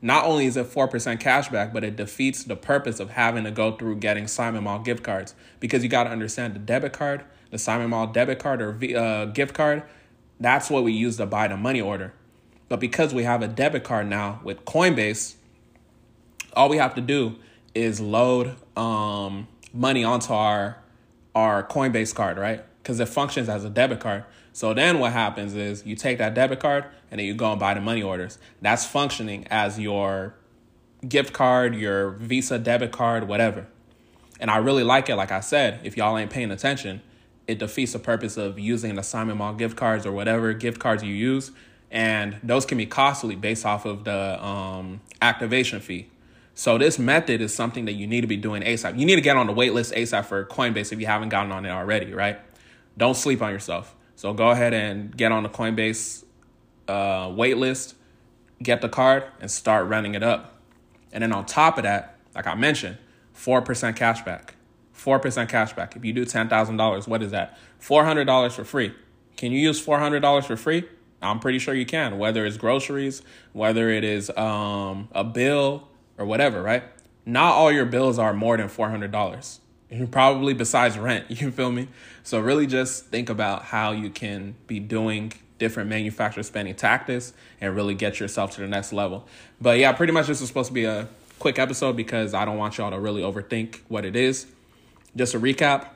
Not 0.00 0.24
only 0.24 0.46
is 0.46 0.56
it 0.56 0.66
4% 0.66 1.20
cashback, 1.20 1.72
but 1.72 1.82
it 1.82 1.96
defeats 1.96 2.44
the 2.44 2.56
purpose 2.56 3.00
of 3.00 3.10
having 3.10 3.44
to 3.44 3.50
go 3.50 3.76
through 3.76 3.96
getting 3.96 4.26
Simon 4.26 4.64
Mall 4.64 4.78
gift 4.78 5.02
cards 5.02 5.34
because 5.60 5.82
you 5.82 5.88
got 5.88 6.04
to 6.04 6.10
understand 6.10 6.54
the 6.54 6.60
debit 6.60 6.92
card, 6.92 7.24
the 7.50 7.58
Simon 7.58 7.90
Mall 7.90 8.06
debit 8.06 8.38
card 8.38 8.62
or 8.62 8.78
uh, 8.96 9.24
gift 9.26 9.54
card, 9.54 9.82
that's 10.40 10.70
what 10.70 10.84
we 10.84 10.92
use 10.92 11.16
to 11.16 11.26
buy 11.26 11.48
the 11.48 11.56
money 11.56 11.80
order. 11.80 12.12
But 12.68 12.80
because 12.80 13.12
we 13.12 13.24
have 13.24 13.42
a 13.42 13.48
debit 13.48 13.82
card 13.82 14.08
now 14.08 14.40
with 14.44 14.64
Coinbase, 14.64 15.34
all 16.52 16.68
we 16.68 16.76
have 16.76 16.94
to 16.94 17.00
do 17.00 17.36
is 17.74 18.00
load 18.00 18.56
um, 18.76 19.48
money 19.72 20.04
onto 20.04 20.32
our 20.32 20.78
our 21.34 21.62
Coinbase 21.62 22.14
card, 22.14 22.36
right? 22.36 22.64
Because 22.82 22.98
it 23.00 23.08
functions 23.08 23.48
as 23.48 23.64
a 23.64 23.70
debit 23.70 24.00
card. 24.00 24.24
So 24.52 24.74
then 24.74 24.98
what 24.98 25.12
happens 25.12 25.54
is 25.54 25.86
you 25.86 25.94
take 25.94 26.18
that 26.18 26.34
debit 26.34 26.60
card 26.60 26.84
and 27.10 27.18
then 27.18 27.26
you 27.26 27.34
go 27.34 27.50
and 27.50 27.60
buy 27.60 27.74
the 27.74 27.80
money 27.80 28.02
orders. 28.02 28.38
That's 28.60 28.84
functioning 28.84 29.46
as 29.50 29.78
your 29.78 30.34
gift 31.06 31.32
card, 31.32 31.74
your 31.74 32.10
Visa 32.10 32.58
debit 32.58 32.92
card, 32.92 33.28
whatever. 33.28 33.66
And 34.40 34.50
I 34.50 34.58
really 34.58 34.84
like 34.84 35.08
it. 35.08 35.16
Like 35.16 35.32
I 35.32 35.40
said, 35.40 35.80
if 35.84 35.96
y'all 35.96 36.16
ain't 36.16 36.30
paying 36.30 36.50
attention, 36.50 37.02
it 37.46 37.58
defeats 37.58 37.92
the 37.92 37.98
purpose 37.98 38.36
of 38.36 38.58
using 38.58 38.94
the 38.94 39.02
Simon 39.02 39.38
Mall 39.38 39.54
gift 39.54 39.76
cards 39.76 40.04
or 40.06 40.12
whatever 40.12 40.52
gift 40.52 40.78
cards 40.78 41.02
you 41.02 41.14
use. 41.14 41.50
And 41.90 42.36
those 42.42 42.66
can 42.66 42.76
be 42.76 42.86
costly 42.86 43.34
based 43.34 43.64
off 43.64 43.86
of 43.86 44.04
the 44.04 44.44
um, 44.44 45.00
activation 45.22 45.80
fee. 45.80 46.08
So 46.54 46.76
this 46.76 46.98
method 46.98 47.40
is 47.40 47.54
something 47.54 47.84
that 47.86 47.92
you 47.92 48.06
need 48.06 48.22
to 48.22 48.26
be 48.26 48.36
doing 48.36 48.62
ASAP. 48.62 48.98
You 48.98 49.06
need 49.06 49.14
to 49.14 49.20
get 49.22 49.36
on 49.36 49.46
the 49.46 49.54
waitlist 49.54 49.94
ASAP 49.94 50.24
for 50.26 50.44
Coinbase 50.44 50.92
if 50.92 51.00
you 51.00 51.06
haven't 51.06 51.28
gotten 51.28 51.52
on 51.52 51.64
it 51.64 51.70
already, 51.70 52.12
right? 52.12 52.38
Don't 52.96 53.14
sleep 53.14 53.40
on 53.40 53.52
yourself. 53.52 53.94
So 54.18 54.32
go 54.32 54.50
ahead 54.50 54.74
and 54.74 55.16
get 55.16 55.30
on 55.30 55.44
the 55.44 55.48
Coinbase 55.48 56.24
uh, 56.88 57.32
wait 57.32 57.56
list, 57.56 57.94
get 58.60 58.80
the 58.80 58.88
card, 58.88 59.22
and 59.40 59.48
start 59.48 59.86
running 59.86 60.16
it 60.16 60.24
up. 60.24 60.60
And 61.12 61.22
then 61.22 61.32
on 61.32 61.46
top 61.46 61.78
of 61.78 61.84
that, 61.84 62.18
like 62.34 62.48
I 62.48 62.56
mentioned, 62.56 62.98
4% 63.36 63.64
cashback. 63.96 64.48
4% 64.92 65.48
cashback. 65.48 65.94
If 65.94 66.04
you 66.04 66.12
do 66.12 66.24
$10,000, 66.24 67.06
what 67.06 67.22
is 67.22 67.30
that? 67.30 67.56
$400 67.80 68.50
for 68.50 68.64
free. 68.64 68.92
Can 69.36 69.52
you 69.52 69.60
use 69.60 69.80
$400 69.86 70.44
for 70.44 70.56
free? 70.56 70.82
I'm 71.22 71.38
pretty 71.38 71.60
sure 71.60 71.72
you 71.72 71.86
can, 71.86 72.18
whether 72.18 72.44
it's 72.44 72.56
groceries, 72.56 73.22
whether 73.52 73.88
it 73.88 74.02
is 74.02 74.30
um, 74.36 75.10
a 75.12 75.22
bill 75.22 75.86
or 76.18 76.26
whatever, 76.26 76.60
right? 76.60 76.82
Not 77.24 77.52
all 77.52 77.70
your 77.70 77.86
bills 77.86 78.18
are 78.18 78.34
more 78.34 78.56
than 78.56 78.66
$400. 78.66 79.60
Probably 80.10 80.54
besides 80.54 80.98
rent, 80.98 81.26
you 81.40 81.50
feel 81.50 81.72
me? 81.72 81.88
So, 82.22 82.40
really 82.40 82.66
just 82.66 83.06
think 83.06 83.30
about 83.30 83.64
how 83.64 83.92
you 83.92 84.10
can 84.10 84.54
be 84.66 84.80
doing 84.80 85.32
different 85.58 85.88
manufacturer 85.88 86.42
spending 86.42 86.74
tactics 86.74 87.32
and 87.60 87.74
really 87.74 87.94
get 87.94 88.20
yourself 88.20 88.52
to 88.52 88.60
the 88.60 88.68
next 88.68 88.92
level. 88.92 89.26
But 89.60 89.78
yeah, 89.78 89.92
pretty 89.92 90.12
much 90.12 90.26
this 90.28 90.40
is 90.40 90.48
supposed 90.48 90.68
to 90.68 90.74
be 90.74 90.84
a 90.84 91.08
quick 91.38 91.58
episode 91.58 91.96
because 91.96 92.34
I 92.34 92.44
don't 92.44 92.56
want 92.56 92.78
y'all 92.78 92.90
to 92.90 92.98
really 92.98 93.22
overthink 93.22 93.80
what 93.88 94.04
it 94.04 94.16
is. 94.16 94.46
Just 95.16 95.34
a 95.34 95.40
recap 95.40 95.88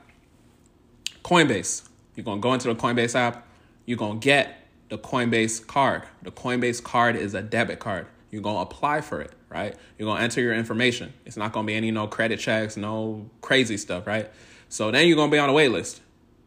Coinbase. 1.22 1.88
You're 2.16 2.24
going 2.24 2.38
to 2.38 2.42
go 2.42 2.52
into 2.52 2.68
the 2.68 2.74
Coinbase 2.74 3.14
app. 3.14 3.46
You're 3.86 3.98
going 3.98 4.20
to 4.20 4.24
get 4.24 4.66
the 4.88 4.98
Coinbase 4.98 5.66
card. 5.66 6.02
The 6.22 6.30
Coinbase 6.30 6.82
card 6.82 7.16
is 7.16 7.34
a 7.34 7.42
debit 7.42 7.78
card. 7.78 8.06
You're 8.32 8.42
going 8.42 8.56
to 8.56 8.62
apply 8.62 9.02
for 9.02 9.20
it, 9.20 9.30
right? 9.50 9.76
You're 9.98 10.06
going 10.06 10.16
to 10.16 10.24
enter 10.24 10.40
your 10.40 10.54
information. 10.54 11.12
It's 11.26 11.36
not 11.36 11.52
going 11.52 11.66
to 11.66 11.70
be 11.70 11.76
any 11.76 11.90
no 11.90 12.06
credit 12.06 12.40
checks, 12.40 12.78
no 12.78 13.30
crazy 13.42 13.76
stuff, 13.76 14.06
right? 14.06 14.30
So 14.70 14.90
then 14.90 15.06
you're 15.06 15.16
going 15.16 15.30
to 15.30 15.34
be 15.34 15.38
on 15.38 15.50
a 15.50 15.52
wait 15.52 15.68
list. 15.68 16.00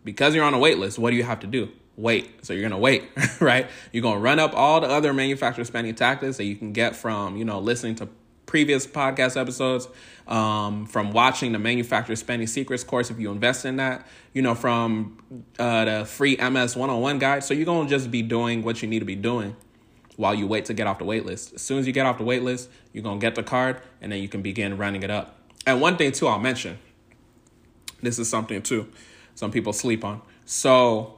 Because 0.04 0.34
you're 0.34 0.44
on 0.44 0.56
a 0.56 0.60
wait 0.60 0.80
list, 0.80 0.98
what 0.98 1.12
do 1.12 1.16
you 1.16 1.24
have 1.24 1.42
to 1.42 1.48
do? 1.48 1.70
Wait. 1.96 2.44
So 2.44 2.54
you're 2.54 2.68
going 2.68 2.72
to 2.72 2.78
wait, 2.78 3.04
right? 3.40 3.70
You're 3.92 4.02
going 4.02 4.16
to 4.16 4.20
run 4.20 4.40
up 4.40 4.56
all 4.56 4.82
the 4.82 4.88
other 4.88 5.14
manufacturer 5.14 5.64
spending 5.64 5.94
tactics 5.94 6.38
that 6.38 6.46
you 6.46 6.56
can 6.56 6.74
get 6.74 6.96
from, 6.96 7.38
you 7.38 7.46
know, 7.46 7.60
listening 7.60 7.94
to 7.96 8.10
previous 8.48 8.88
podcast 8.88 9.40
episodes, 9.40 9.88
um, 10.28 10.88
from 10.88 11.12
watching 11.12 11.52
the 11.52 11.60
manufacturer 11.60 12.16
spending 12.16 12.48
secrets 12.48 12.84
course 12.84 13.12
if 13.12 13.20
you 13.20 13.32
invest 13.32 13.64
in 13.64 13.76
that, 13.76 14.08
you 14.34 14.42
know, 14.42 14.56
from 14.56 15.46
uh, 15.60 15.86
the 15.86 16.06
free 16.06 16.36
MS 16.38 16.76
101 16.76 17.20
guide. 17.20 17.44
So 17.44 17.54
you're 17.54 17.66
going 17.66 17.88
to 17.88 17.90
just 17.92 18.10
be 18.10 18.24
doing 18.24 18.64
what 18.64 18.82
you 18.82 18.88
need 18.88 19.00
to 19.00 19.06
be 19.06 19.16
doing 19.16 19.56
while 20.18 20.34
you 20.34 20.48
wait 20.48 20.66
to 20.66 20.74
get 20.74 20.88
off 20.88 21.00
the 21.00 21.06
wait 21.06 21.26
list. 21.26 21.54
As 21.54 21.62
soon 21.62 21.80
as 21.80 21.88
you 21.88 21.94
get 21.94 22.06
off 22.06 22.18
the 22.18 22.24
wait 22.24 22.44
list, 22.44 22.70
you're 22.94 23.04
going 23.04 23.20
to 23.20 23.26
get 23.26 23.36
the 23.36 23.44
card 23.44 23.82
and 24.02 24.12
then 24.12 24.22
you 24.22 24.30
can 24.30 24.42
begin 24.42 24.78
running 24.78 25.04
it 25.04 25.12
up. 25.12 25.38
And 25.66 25.82
one 25.82 25.98
thing, 25.98 26.12
too, 26.12 26.28
I'll 26.28 26.40
mention 26.40 26.78
this 28.02 28.20
is 28.20 28.30
something, 28.30 28.62
too, 28.62 28.88
some 29.34 29.52
people 29.52 29.74
sleep 29.74 30.06
on. 30.06 30.22
So 30.46 31.16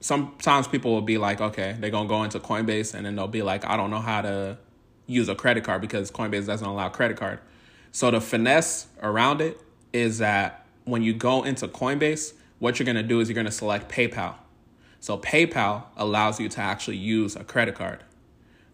sometimes 0.00 0.68
people 0.68 0.92
will 0.92 1.02
be 1.02 1.18
like, 1.18 1.40
okay, 1.40 1.76
they're 1.78 1.90
going 1.90 2.08
to 2.08 2.08
go 2.08 2.22
into 2.24 2.40
Coinbase 2.40 2.94
and 2.94 3.06
then 3.06 3.16
they'll 3.16 3.28
be 3.28 3.42
like, 3.42 3.64
I 3.64 3.76
don't 3.76 3.90
know 3.90 4.00
how 4.00 4.22
to 4.22 4.58
use 5.06 5.28
a 5.28 5.34
credit 5.34 5.64
card 5.64 5.80
because 5.80 6.10
Coinbase 6.10 6.46
doesn't 6.46 6.66
allow 6.66 6.88
credit 6.88 7.16
card. 7.16 7.38
So 7.92 8.10
the 8.10 8.20
finesse 8.20 8.86
around 9.02 9.40
it 9.40 9.60
is 9.92 10.18
that 10.18 10.66
when 10.84 11.02
you 11.02 11.14
go 11.14 11.44
into 11.44 11.68
Coinbase, 11.68 12.34
what 12.58 12.78
you're 12.78 12.84
going 12.84 12.96
to 12.96 13.02
do 13.02 13.20
is 13.20 13.28
you're 13.28 13.34
going 13.34 13.46
to 13.46 13.52
select 13.52 13.90
PayPal. 13.90 14.34
So 15.04 15.18
PayPal 15.18 15.82
allows 15.98 16.40
you 16.40 16.48
to 16.48 16.60
actually 16.62 16.96
use 16.96 17.36
a 17.36 17.44
credit 17.44 17.74
card, 17.74 18.02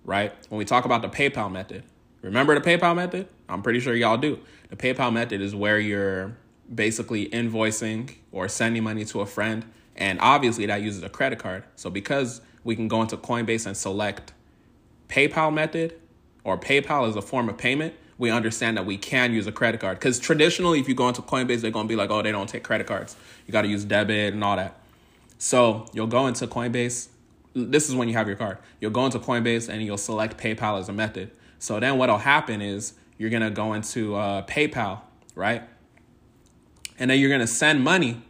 right? 0.04 0.32
When 0.49 0.60
we 0.60 0.64
talk 0.64 0.84
about 0.84 1.02
the 1.02 1.08
PayPal 1.08 1.50
method, 1.50 1.82
remember 2.22 2.54
the 2.54 2.60
PayPal 2.60 2.94
method? 2.94 3.26
I'm 3.49 3.62
pretty 3.62 3.80
sure 3.80 3.96
y'all 3.96 4.16
do. 4.16 4.38
The 4.68 4.76
PayPal 4.76 5.12
method 5.12 5.40
is 5.40 5.56
where 5.56 5.80
you're 5.80 6.37
basically 6.72 7.28
invoicing 7.30 8.14
or 8.30 8.46
sending 8.46 8.84
money 8.84 9.04
to 9.06 9.22
a 9.22 9.26
friend, 9.26 9.64
and 9.96 10.20
obviously 10.20 10.66
that 10.66 10.82
uses 10.82 11.02
a 11.02 11.08
credit 11.08 11.40
card. 11.40 11.64
So 11.75 11.90
because 11.90 12.42
we 12.62 12.76
can 12.76 12.87
go 12.87 13.02
into 13.02 13.16
Coinbase 13.16 13.66
and 13.66 13.76
select 13.76 14.32
PayPal 15.08 15.52
method, 15.52 15.94
or 16.44 16.56
PayPal 16.56 17.08
as 17.08 17.16
a 17.16 17.22
form 17.22 17.49
of 17.49 17.58
payment, 17.58 17.92
we 18.18 18.30
understand 18.30 18.76
that 18.76 18.87
we 18.87 18.99
can 18.99 19.34
use 19.34 19.49
a 19.49 19.52
credit 19.52 19.80
card. 19.80 19.99
Because 19.99 20.20
traditionally, 20.20 20.78
if 20.78 20.88
you 20.88 20.94
go 20.94 21.08
into 21.08 21.22
Coinbase, 21.22 21.60
they're 21.60 21.72
going 21.72 21.88
to 21.88 21.92
be 21.92 21.96
like, 21.96 22.10
oh, 22.10 22.22
they 22.22 22.30
don't 22.30 22.49
take 22.49 22.62
credit 22.62 22.87
cards. 22.87 23.16
You 23.49 23.52
got 23.52 23.62
to 23.62 23.68
use 23.68 23.84
debit 23.84 24.32
and 24.32 24.44
all 24.44 24.54
that. 24.54 24.79
So 25.40 25.87
you'll 25.94 26.06
go 26.06 26.26
into 26.26 26.47
Coinbase. 26.47 27.09
This 27.54 27.88
is 27.88 27.94
when 27.94 28.09
you 28.09 28.14
have 28.14 28.28
your 28.28 28.37
card. 28.37 28.59
You'll 28.78 28.90
go 28.90 29.06
into 29.06 29.18
Coinbase 29.18 29.70
and 29.70 29.82
you'll 29.82 29.97
select 29.97 30.37
PayPal 30.37 30.78
as 30.78 30.90
a 30.90 30.92
method. 30.92 31.30
So 31.59 31.80
then 31.80 31.97
what'll 31.97 32.18
happen 32.18 32.61
is 32.61 32.92
you're 33.16 33.30
to 33.30 33.50
go 33.50 33.73
into 33.73 34.16
uh, 34.16 34.42
PayPal, 34.42 35.00
right? 35.35 35.62
And 36.99 37.11
then 37.11 37.18
you're 37.18 37.30
to 37.40 37.47
send 37.47 37.82
money 37.82 38.23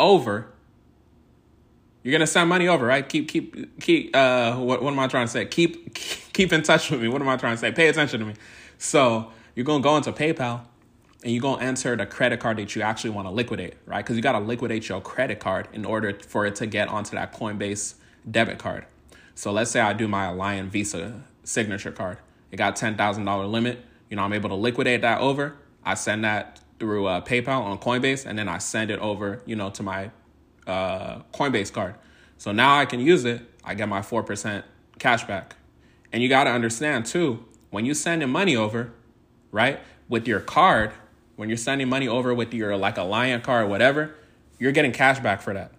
over 0.00 0.48
you're 2.02 2.12
gonna 2.12 2.26
send 2.26 2.48
money 2.48 2.66
over, 2.66 2.84
right? 2.84 3.08
Keep 3.08 3.28
keep 3.28 3.80
keep. 3.80 4.16
Uh, 4.16 4.56
what 4.56 4.82
what 4.82 4.92
am 4.92 4.98
I 4.98 5.06
trying 5.06 5.26
to 5.26 5.30
say? 5.30 5.44
Keep 5.46 5.94
keep 6.32 6.52
in 6.52 6.62
touch 6.62 6.90
with 6.90 7.00
me. 7.00 7.08
What 7.08 7.22
am 7.22 7.28
I 7.28 7.36
trying 7.36 7.54
to 7.54 7.60
say? 7.60 7.70
Pay 7.70 7.88
attention 7.88 8.18
to 8.20 8.26
me. 8.26 8.34
So 8.78 9.30
you're 9.54 9.64
gonna 9.64 9.84
go 9.84 9.96
into 9.96 10.10
PayPal 10.12 10.62
and 11.22 11.32
you're 11.32 11.42
gonna 11.42 11.62
enter 11.62 11.96
the 11.96 12.06
credit 12.06 12.40
card 12.40 12.56
that 12.58 12.74
you 12.74 12.82
actually 12.82 13.10
want 13.10 13.26
to 13.26 13.30
liquidate, 13.30 13.74
right? 13.86 14.04
Because 14.04 14.16
you 14.16 14.22
gotta 14.22 14.40
liquidate 14.40 14.88
your 14.88 15.00
credit 15.00 15.38
card 15.40 15.68
in 15.72 15.84
order 15.84 16.18
for 16.26 16.46
it 16.46 16.56
to 16.56 16.66
get 16.66 16.88
onto 16.88 17.16
that 17.16 17.32
Coinbase 17.32 17.94
debit 18.30 18.58
card. 18.58 18.86
So 19.34 19.52
let's 19.52 19.70
say 19.70 19.80
I 19.80 19.92
do 19.92 20.08
my 20.08 20.26
Alliant 20.26 20.68
Visa 20.68 21.22
signature 21.44 21.92
card. 21.92 22.18
It 22.50 22.56
got 22.56 22.76
ten 22.76 22.96
thousand 22.96 23.24
dollar 23.24 23.46
limit. 23.46 23.84
You 24.10 24.16
know, 24.16 24.22
I'm 24.22 24.32
able 24.32 24.50
to 24.50 24.54
liquidate 24.54 25.00
that 25.02 25.20
over. 25.20 25.56
I 25.84 25.94
send 25.94 26.24
that 26.24 26.60
through 26.78 27.06
uh, 27.06 27.20
PayPal 27.20 27.62
on 27.62 27.78
Coinbase, 27.78 28.26
and 28.26 28.38
then 28.38 28.48
I 28.48 28.58
send 28.58 28.90
it 28.90 28.98
over, 28.98 29.40
you 29.46 29.56
know, 29.56 29.70
to 29.70 29.82
my 29.82 30.10
uh, 30.66 31.20
Coinbase 31.32 31.72
card. 31.72 31.94
So 32.38 32.52
now 32.52 32.78
I 32.78 32.84
can 32.84 33.00
use 33.00 33.24
it. 33.24 33.40
I 33.64 33.74
get 33.74 33.88
my 33.88 34.02
four 34.02 34.22
percent 34.22 34.64
cash 34.98 35.24
back. 35.24 35.56
And 36.12 36.22
you 36.22 36.28
got 36.28 36.44
to 36.44 36.50
understand 36.50 37.06
too, 37.06 37.44
when 37.70 37.86
you 37.86 37.94
send 37.94 38.20
sending 38.20 38.28
money 38.28 38.54
over, 38.54 38.92
right, 39.50 39.80
with 40.08 40.28
your 40.28 40.40
card, 40.40 40.92
when 41.36 41.48
you're 41.48 41.58
sending 41.58 41.88
money 41.88 42.08
over 42.08 42.34
with 42.34 42.52
your 42.54 42.76
like 42.76 42.96
Alliant 42.96 43.42
card, 43.42 43.64
or 43.64 43.68
whatever, 43.68 44.14
you're 44.58 44.72
getting 44.72 44.92
cash 44.92 45.18
back 45.20 45.42
for 45.42 45.54
that 45.54 45.72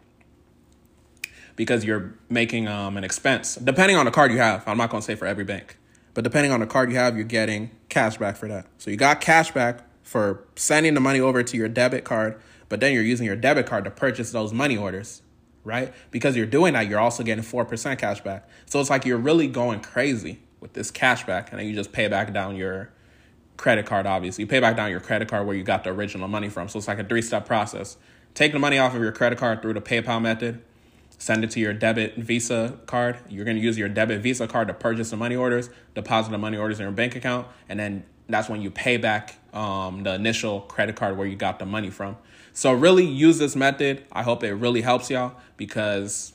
because 1.56 1.86
you're 1.86 2.14
making 2.30 2.68
um, 2.68 2.98
an 2.98 3.04
expense. 3.04 3.56
Depending 3.56 3.98
on 3.98 4.06
the 4.06 4.12
card 4.12 4.32
you 4.32 4.40
have, 4.40 4.68
I'm 4.68 4.78
not 4.78 4.90
going 4.90 5.02
to 5.02 5.06
say 5.06 5.16
for 5.16 5.26
every 5.26 5.44
bank, 5.44 5.78
but 6.14 6.24
depending 6.24 6.52
on 6.52 6.60
the 6.60 6.66
card 6.66 6.92
you 6.92 6.98
have, 6.98 7.16
you're 7.16 7.26
getting 7.26 7.72
cash 7.90 8.18
back 8.18 8.36
for 8.36 8.48
that. 8.48 8.68
So 8.78 8.92
you 8.92 8.98
got 8.98 9.22
cash 9.22 9.52
back 9.52 9.82
for 10.02 10.44
sending 10.56 10.94
the 10.94 11.00
money 11.00 11.20
over 11.20 11.44
to 11.44 11.58
your 11.58 11.70
debit 11.70 12.04
card, 12.04 12.42
but 12.70 12.80
then 12.80 12.94
you're 12.94 13.04
using 13.04 13.26
your 13.26 13.36
debit 13.36 13.66
card 13.66 13.84
to 13.86 13.92
purchase 13.92 14.32
those 14.32 14.52
money 14.52 14.78
orders, 14.78 15.22
right? 15.64 15.94
Because 16.12 16.36
you're 16.36 16.46
doing 16.46 16.74
that, 16.74 16.88
you're 16.88 17.00
also 17.00 17.24
getting 17.24 17.44
4% 17.44 17.98
cash 17.98 18.22
back. 18.22 18.48
So 18.66 18.80
it's 18.80 18.90
like 18.90 19.06
you're 19.06 19.18
really 19.18 19.48
going 19.48 19.82
crazy 19.82 20.40
with 20.60 20.74
this 20.74 20.92
cash 20.92 21.26
back, 21.26 21.52
and 21.52 21.60
then 21.60 21.68
you 21.68 21.76
just 21.76 21.92
pay 21.92 22.08
back 22.08 22.34
down 22.34 22.56
your 22.56 22.92
credit 23.58 23.86
card, 23.86 24.06
obviously. 24.06 24.44
You 24.44 24.48
pay 24.48 24.60
back 24.60 24.76
down 24.76 24.92
your 24.92 25.00
credit 25.00 25.28
card 25.28 25.48
where 25.48 25.56
you 25.56 25.64
got 25.64 25.84
the 25.84 25.92
original 25.92 26.28
money 26.28 26.50
from. 26.50 26.70
So 26.70 26.80
it's 26.80 26.88
like 26.88 27.00
a 27.00 27.04
three 27.04 27.22
step 27.22 27.46
process. 27.46 27.98
Take 28.34 28.52
the 28.52 28.60
money 28.60 28.80
off 28.80 28.96
of 28.96 29.02
your 29.02 29.12
credit 29.12 29.38
card 29.38 29.62
through 29.62 29.74
the 29.74 29.82
PayPal 29.82 30.22
method 30.22 30.62
send 31.24 31.42
it 31.44 31.52
to 31.52 31.60
your 31.62 31.72
debit 31.72 32.16
Visa 32.16 32.78
card. 32.86 33.18
You're 33.30 33.46
going 33.46 33.56
to 33.56 33.64
use 33.64 33.78
your 33.78 33.88
debit 33.88 34.20
Visa 34.20 34.46
card 34.46 34.68
to 34.68 34.74
purchase 34.74 35.10
the 35.10 35.16
money 35.16 35.38
orders, 35.38 35.70
deposit 35.96 36.32
the 36.32 36.38
money 36.38 36.58
orders 36.58 36.80
in 36.80 36.84
your 36.84 36.92
bank 36.92 37.16
account, 37.16 37.48
and 37.70 37.80
then 37.80 38.04
that's 38.28 38.50
when 38.50 38.62
you 38.62 38.70
pay 38.70 38.98
back 38.98 39.38
um, 39.54 40.04
the 40.04 40.14
initial 40.14 40.62
credit 40.62 40.98
card 40.98 41.18
where 41.18 41.26
you 41.26 41.38
got 41.38 41.60
the 41.60 41.66
money 41.66 41.90
from. 41.90 42.18
So 42.52 42.74
really 42.74 43.06
use 43.06 43.38
this 43.40 43.56
method. 43.56 44.04
I 44.12 44.24
hope 44.24 44.44
it 44.44 44.54
really 44.54 44.82
helps 44.82 45.10
y'all 45.10 45.36
because 45.56 46.34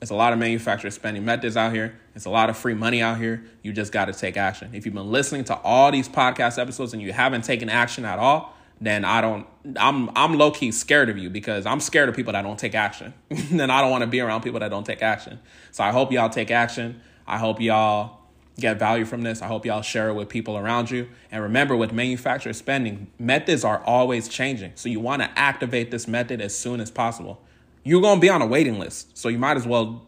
it's 0.00 0.10
a 0.10 0.14
lot 0.14 0.32
of 0.32 0.38
manufacturer 0.38 0.90
spending 0.90 1.24
methods 1.24 1.56
out 1.56 1.74
here. 1.74 1.98
It's 2.20 2.26
a 2.26 2.30
lot 2.30 2.50
of 2.50 2.56
free 2.58 2.74
money 2.74 3.00
out 3.00 3.16
here. 3.16 3.42
You 3.62 3.72
just 3.72 3.92
got 3.92 4.04
to 4.04 4.12
take 4.12 4.36
action. 4.36 4.74
If 4.74 4.84
you've 4.84 4.94
been 4.94 5.10
listening 5.10 5.44
to 5.44 5.54
all 5.60 5.90
these 5.90 6.06
podcast 6.06 6.58
episodes 6.58 6.92
and 6.92 7.00
you 7.00 7.14
haven't 7.14 7.44
taken 7.44 7.70
action 7.70 8.04
at 8.04 8.18
all, 8.18 8.54
then 8.78 9.06
I 9.06 9.22
don't 9.22 9.46
I'm 9.78 10.10
I'm 10.14 10.36
low 10.36 10.50
key 10.50 10.70
scared 10.70 11.08
of 11.08 11.16
you 11.16 11.30
because 11.30 11.64
I'm 11.64 11.80
scared 11.80 12.10
of 12.10 12.14
people 12.14 12.34
that 12.34 12.42
don't 12.42 12.58
take 12.58 12.74
action. 12.74 13.14
then 13.30 13.70
I 13.70 13.80
don't 13.80 13.90
want 13.90 14.02
to 14.02 14.06
be 14.06 14.20
around 14.20 14.42
people 14.42 14.60
that 14.60 14.68
don't 14.68 14.84
take 14.84 15.00
action. 15.00 15.40
So 15.70 15.82
I 15.82 15.92
hope 15.92 16.12
y'all 16.12 16.28
take 16.28 16.50
action. 16.50 17.00
I 17.26 17.38
hope 17.38 17.58
y'all 17.58 18.18
get 18.58 18.78
value 18.78 19.06
from 19.06 19.22
this. 19.22 19.40
I 19.40 19.46
hope 19.46 19.64
y'all 19.64 19.80
share 19.80 20.10
it 20.10 20.14
with 20.14 20.28
people 20.28 20.58
around 20.58 20.90
you. 20.90 21.08
And 21.32 21.42
remember 21.42 21.74
with 21.74 21.90
manufacturer 21.90 22.52
spending, 22.52 23.06
methods 23.18 23.64
are 23.64 23.82
always 23.84 24.28
changing. 24.28 24.72
So 24.74 24.90
you 24.90 25.00
want 25.00 25.22
to 25.22 25.38
activate 25.38 25.90
this 25.90 26.06
method 26.06 26.42
as 26.42 26.54
soon 26.54 26.82
as 26.82 26.90
possible. 26.90 27.40
You're 27.82 28.02
going 28.02 28.18
to 28.18 28.20
be 28.20 28.28
on 28.28 28.42
a 28.42 28.46
waiting 28.46 28.78
list. 28.78 29.16
So 29.16 29.30
you 29.30 29.38
might 29.38 29.56
as 29.56 29.66
well 29.66 30.06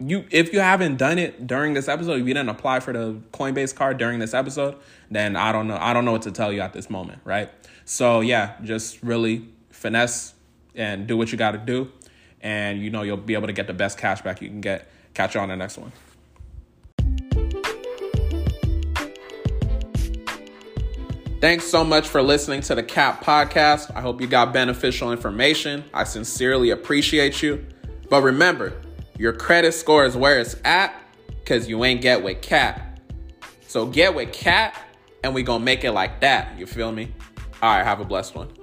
you 0.00 0.24
if 0.30 0.52
you 0.52 0.60
haven't 0.60 0.96
done 0.96 1.18
it 1.18 1.46
during 1.46 1.74
this 1.74 1.88
episode, 1.88 2.20
if 2.20 2.26
you 2.26 2.34
didn't 2.34 2.48
apply 2.48 2.80
for 2.80 2.92
the 2.92 3.20
Coinbase 3.32 3.74
card 3.74 3.98
during 3.98 4.18
this 4.18 4.34
episode, 4.34 4.76
then 5.10 5.36
I 5.36 5.52
don't 5.52 5.66
know. 5.66 5.76
I 5.78 5.92
don't 5.92 6.04
know 6.04 6.12
what 6.12 6.22
to 6.22 6.32
tell 6.32 6.52
you 6.52 6.60
at 6.60 6.72
this 6.72 6.88
moment, 6.88 7.20
right? 7.24 7.50
So 7.84 8.20
yeah, 8.20 8.54
just 8.62 9.02
really 9.02 9.48
finesse 9.70 10.34
and 10.74 11.06
do 11.06 11.16
what 11.16 11.32
you 11.32 11.38
got 11.38 11.52
to 11.52 11.58
do, 11.58 11.90
and 12.40 12.80
you 12.82 12.90
know 12.90 13.02
you'll 13.02 13.16
be 13.16 13.34
able 13.34 13.48
to 13.48 13.52
get 13.52 13.66
the 13.66 13.74
best 13.74 13.98
cash 13.98 14.20
back 14.22 14.40
you 14.40 14.48
can 14.48 14.60
get. 14.60 14.88
Catch 15.14 15.34
you 15.34 15.40
on 15.40 15.48
the 15.48 15.56
next 15.56 15.78
one. 15.78 15.92
Thanks 21.40 21.66
so 21.66 21.84
much 21.84 22.08
for 22.08 22.20
listening 22.20 22.62
to 22.62 22.74
the 22.74 22.82
CAT 22.82 23.22
podcast. 23.22 23.94
I 23.94 24.00
hope 24.00 24.20
you 24.20 24.26
got 24.26 24.52
beneficial 24.52 25.12
information. 25.12 25.84
I 25.94 26.02
sincerely 26.02 26.70
appreciate 26.70 27.42
you. 27.42 27.64
But 28.10 28.22
remember, 28.22 28.80
your 29.18 29.32
credit 29.32 29.72
score 29.72 30.04
is 30.04 30.16
where 30.16 30.38
it's 30.38 30.56
at 30.64 30.94
because 31.28 31.68
you 31.68 31.84
ain't 31.84 32.00
get 32.00 32.22
with 32.22 32.40
CAT. 32.40 33.00
So 33.66 33.84
get 33.86 34.14
with 34.14 34.32
CAT 34.32 34.74
and 35.24 35.34
we 35.34 35.42
gonna 35.42 35.64
make 35.64 35.84
it 35.84 35.92
like 35.92 36.20
that. 36.20 36.56
You 36.58 36.66
feel 36.66 36.92
me? 36.92 37.12
All 37.60 37.76
right, 37.76 37.84
have 37.84 38.00
a 38.00 38.04
blessed 38.04 38.36
one. 38.36 38.57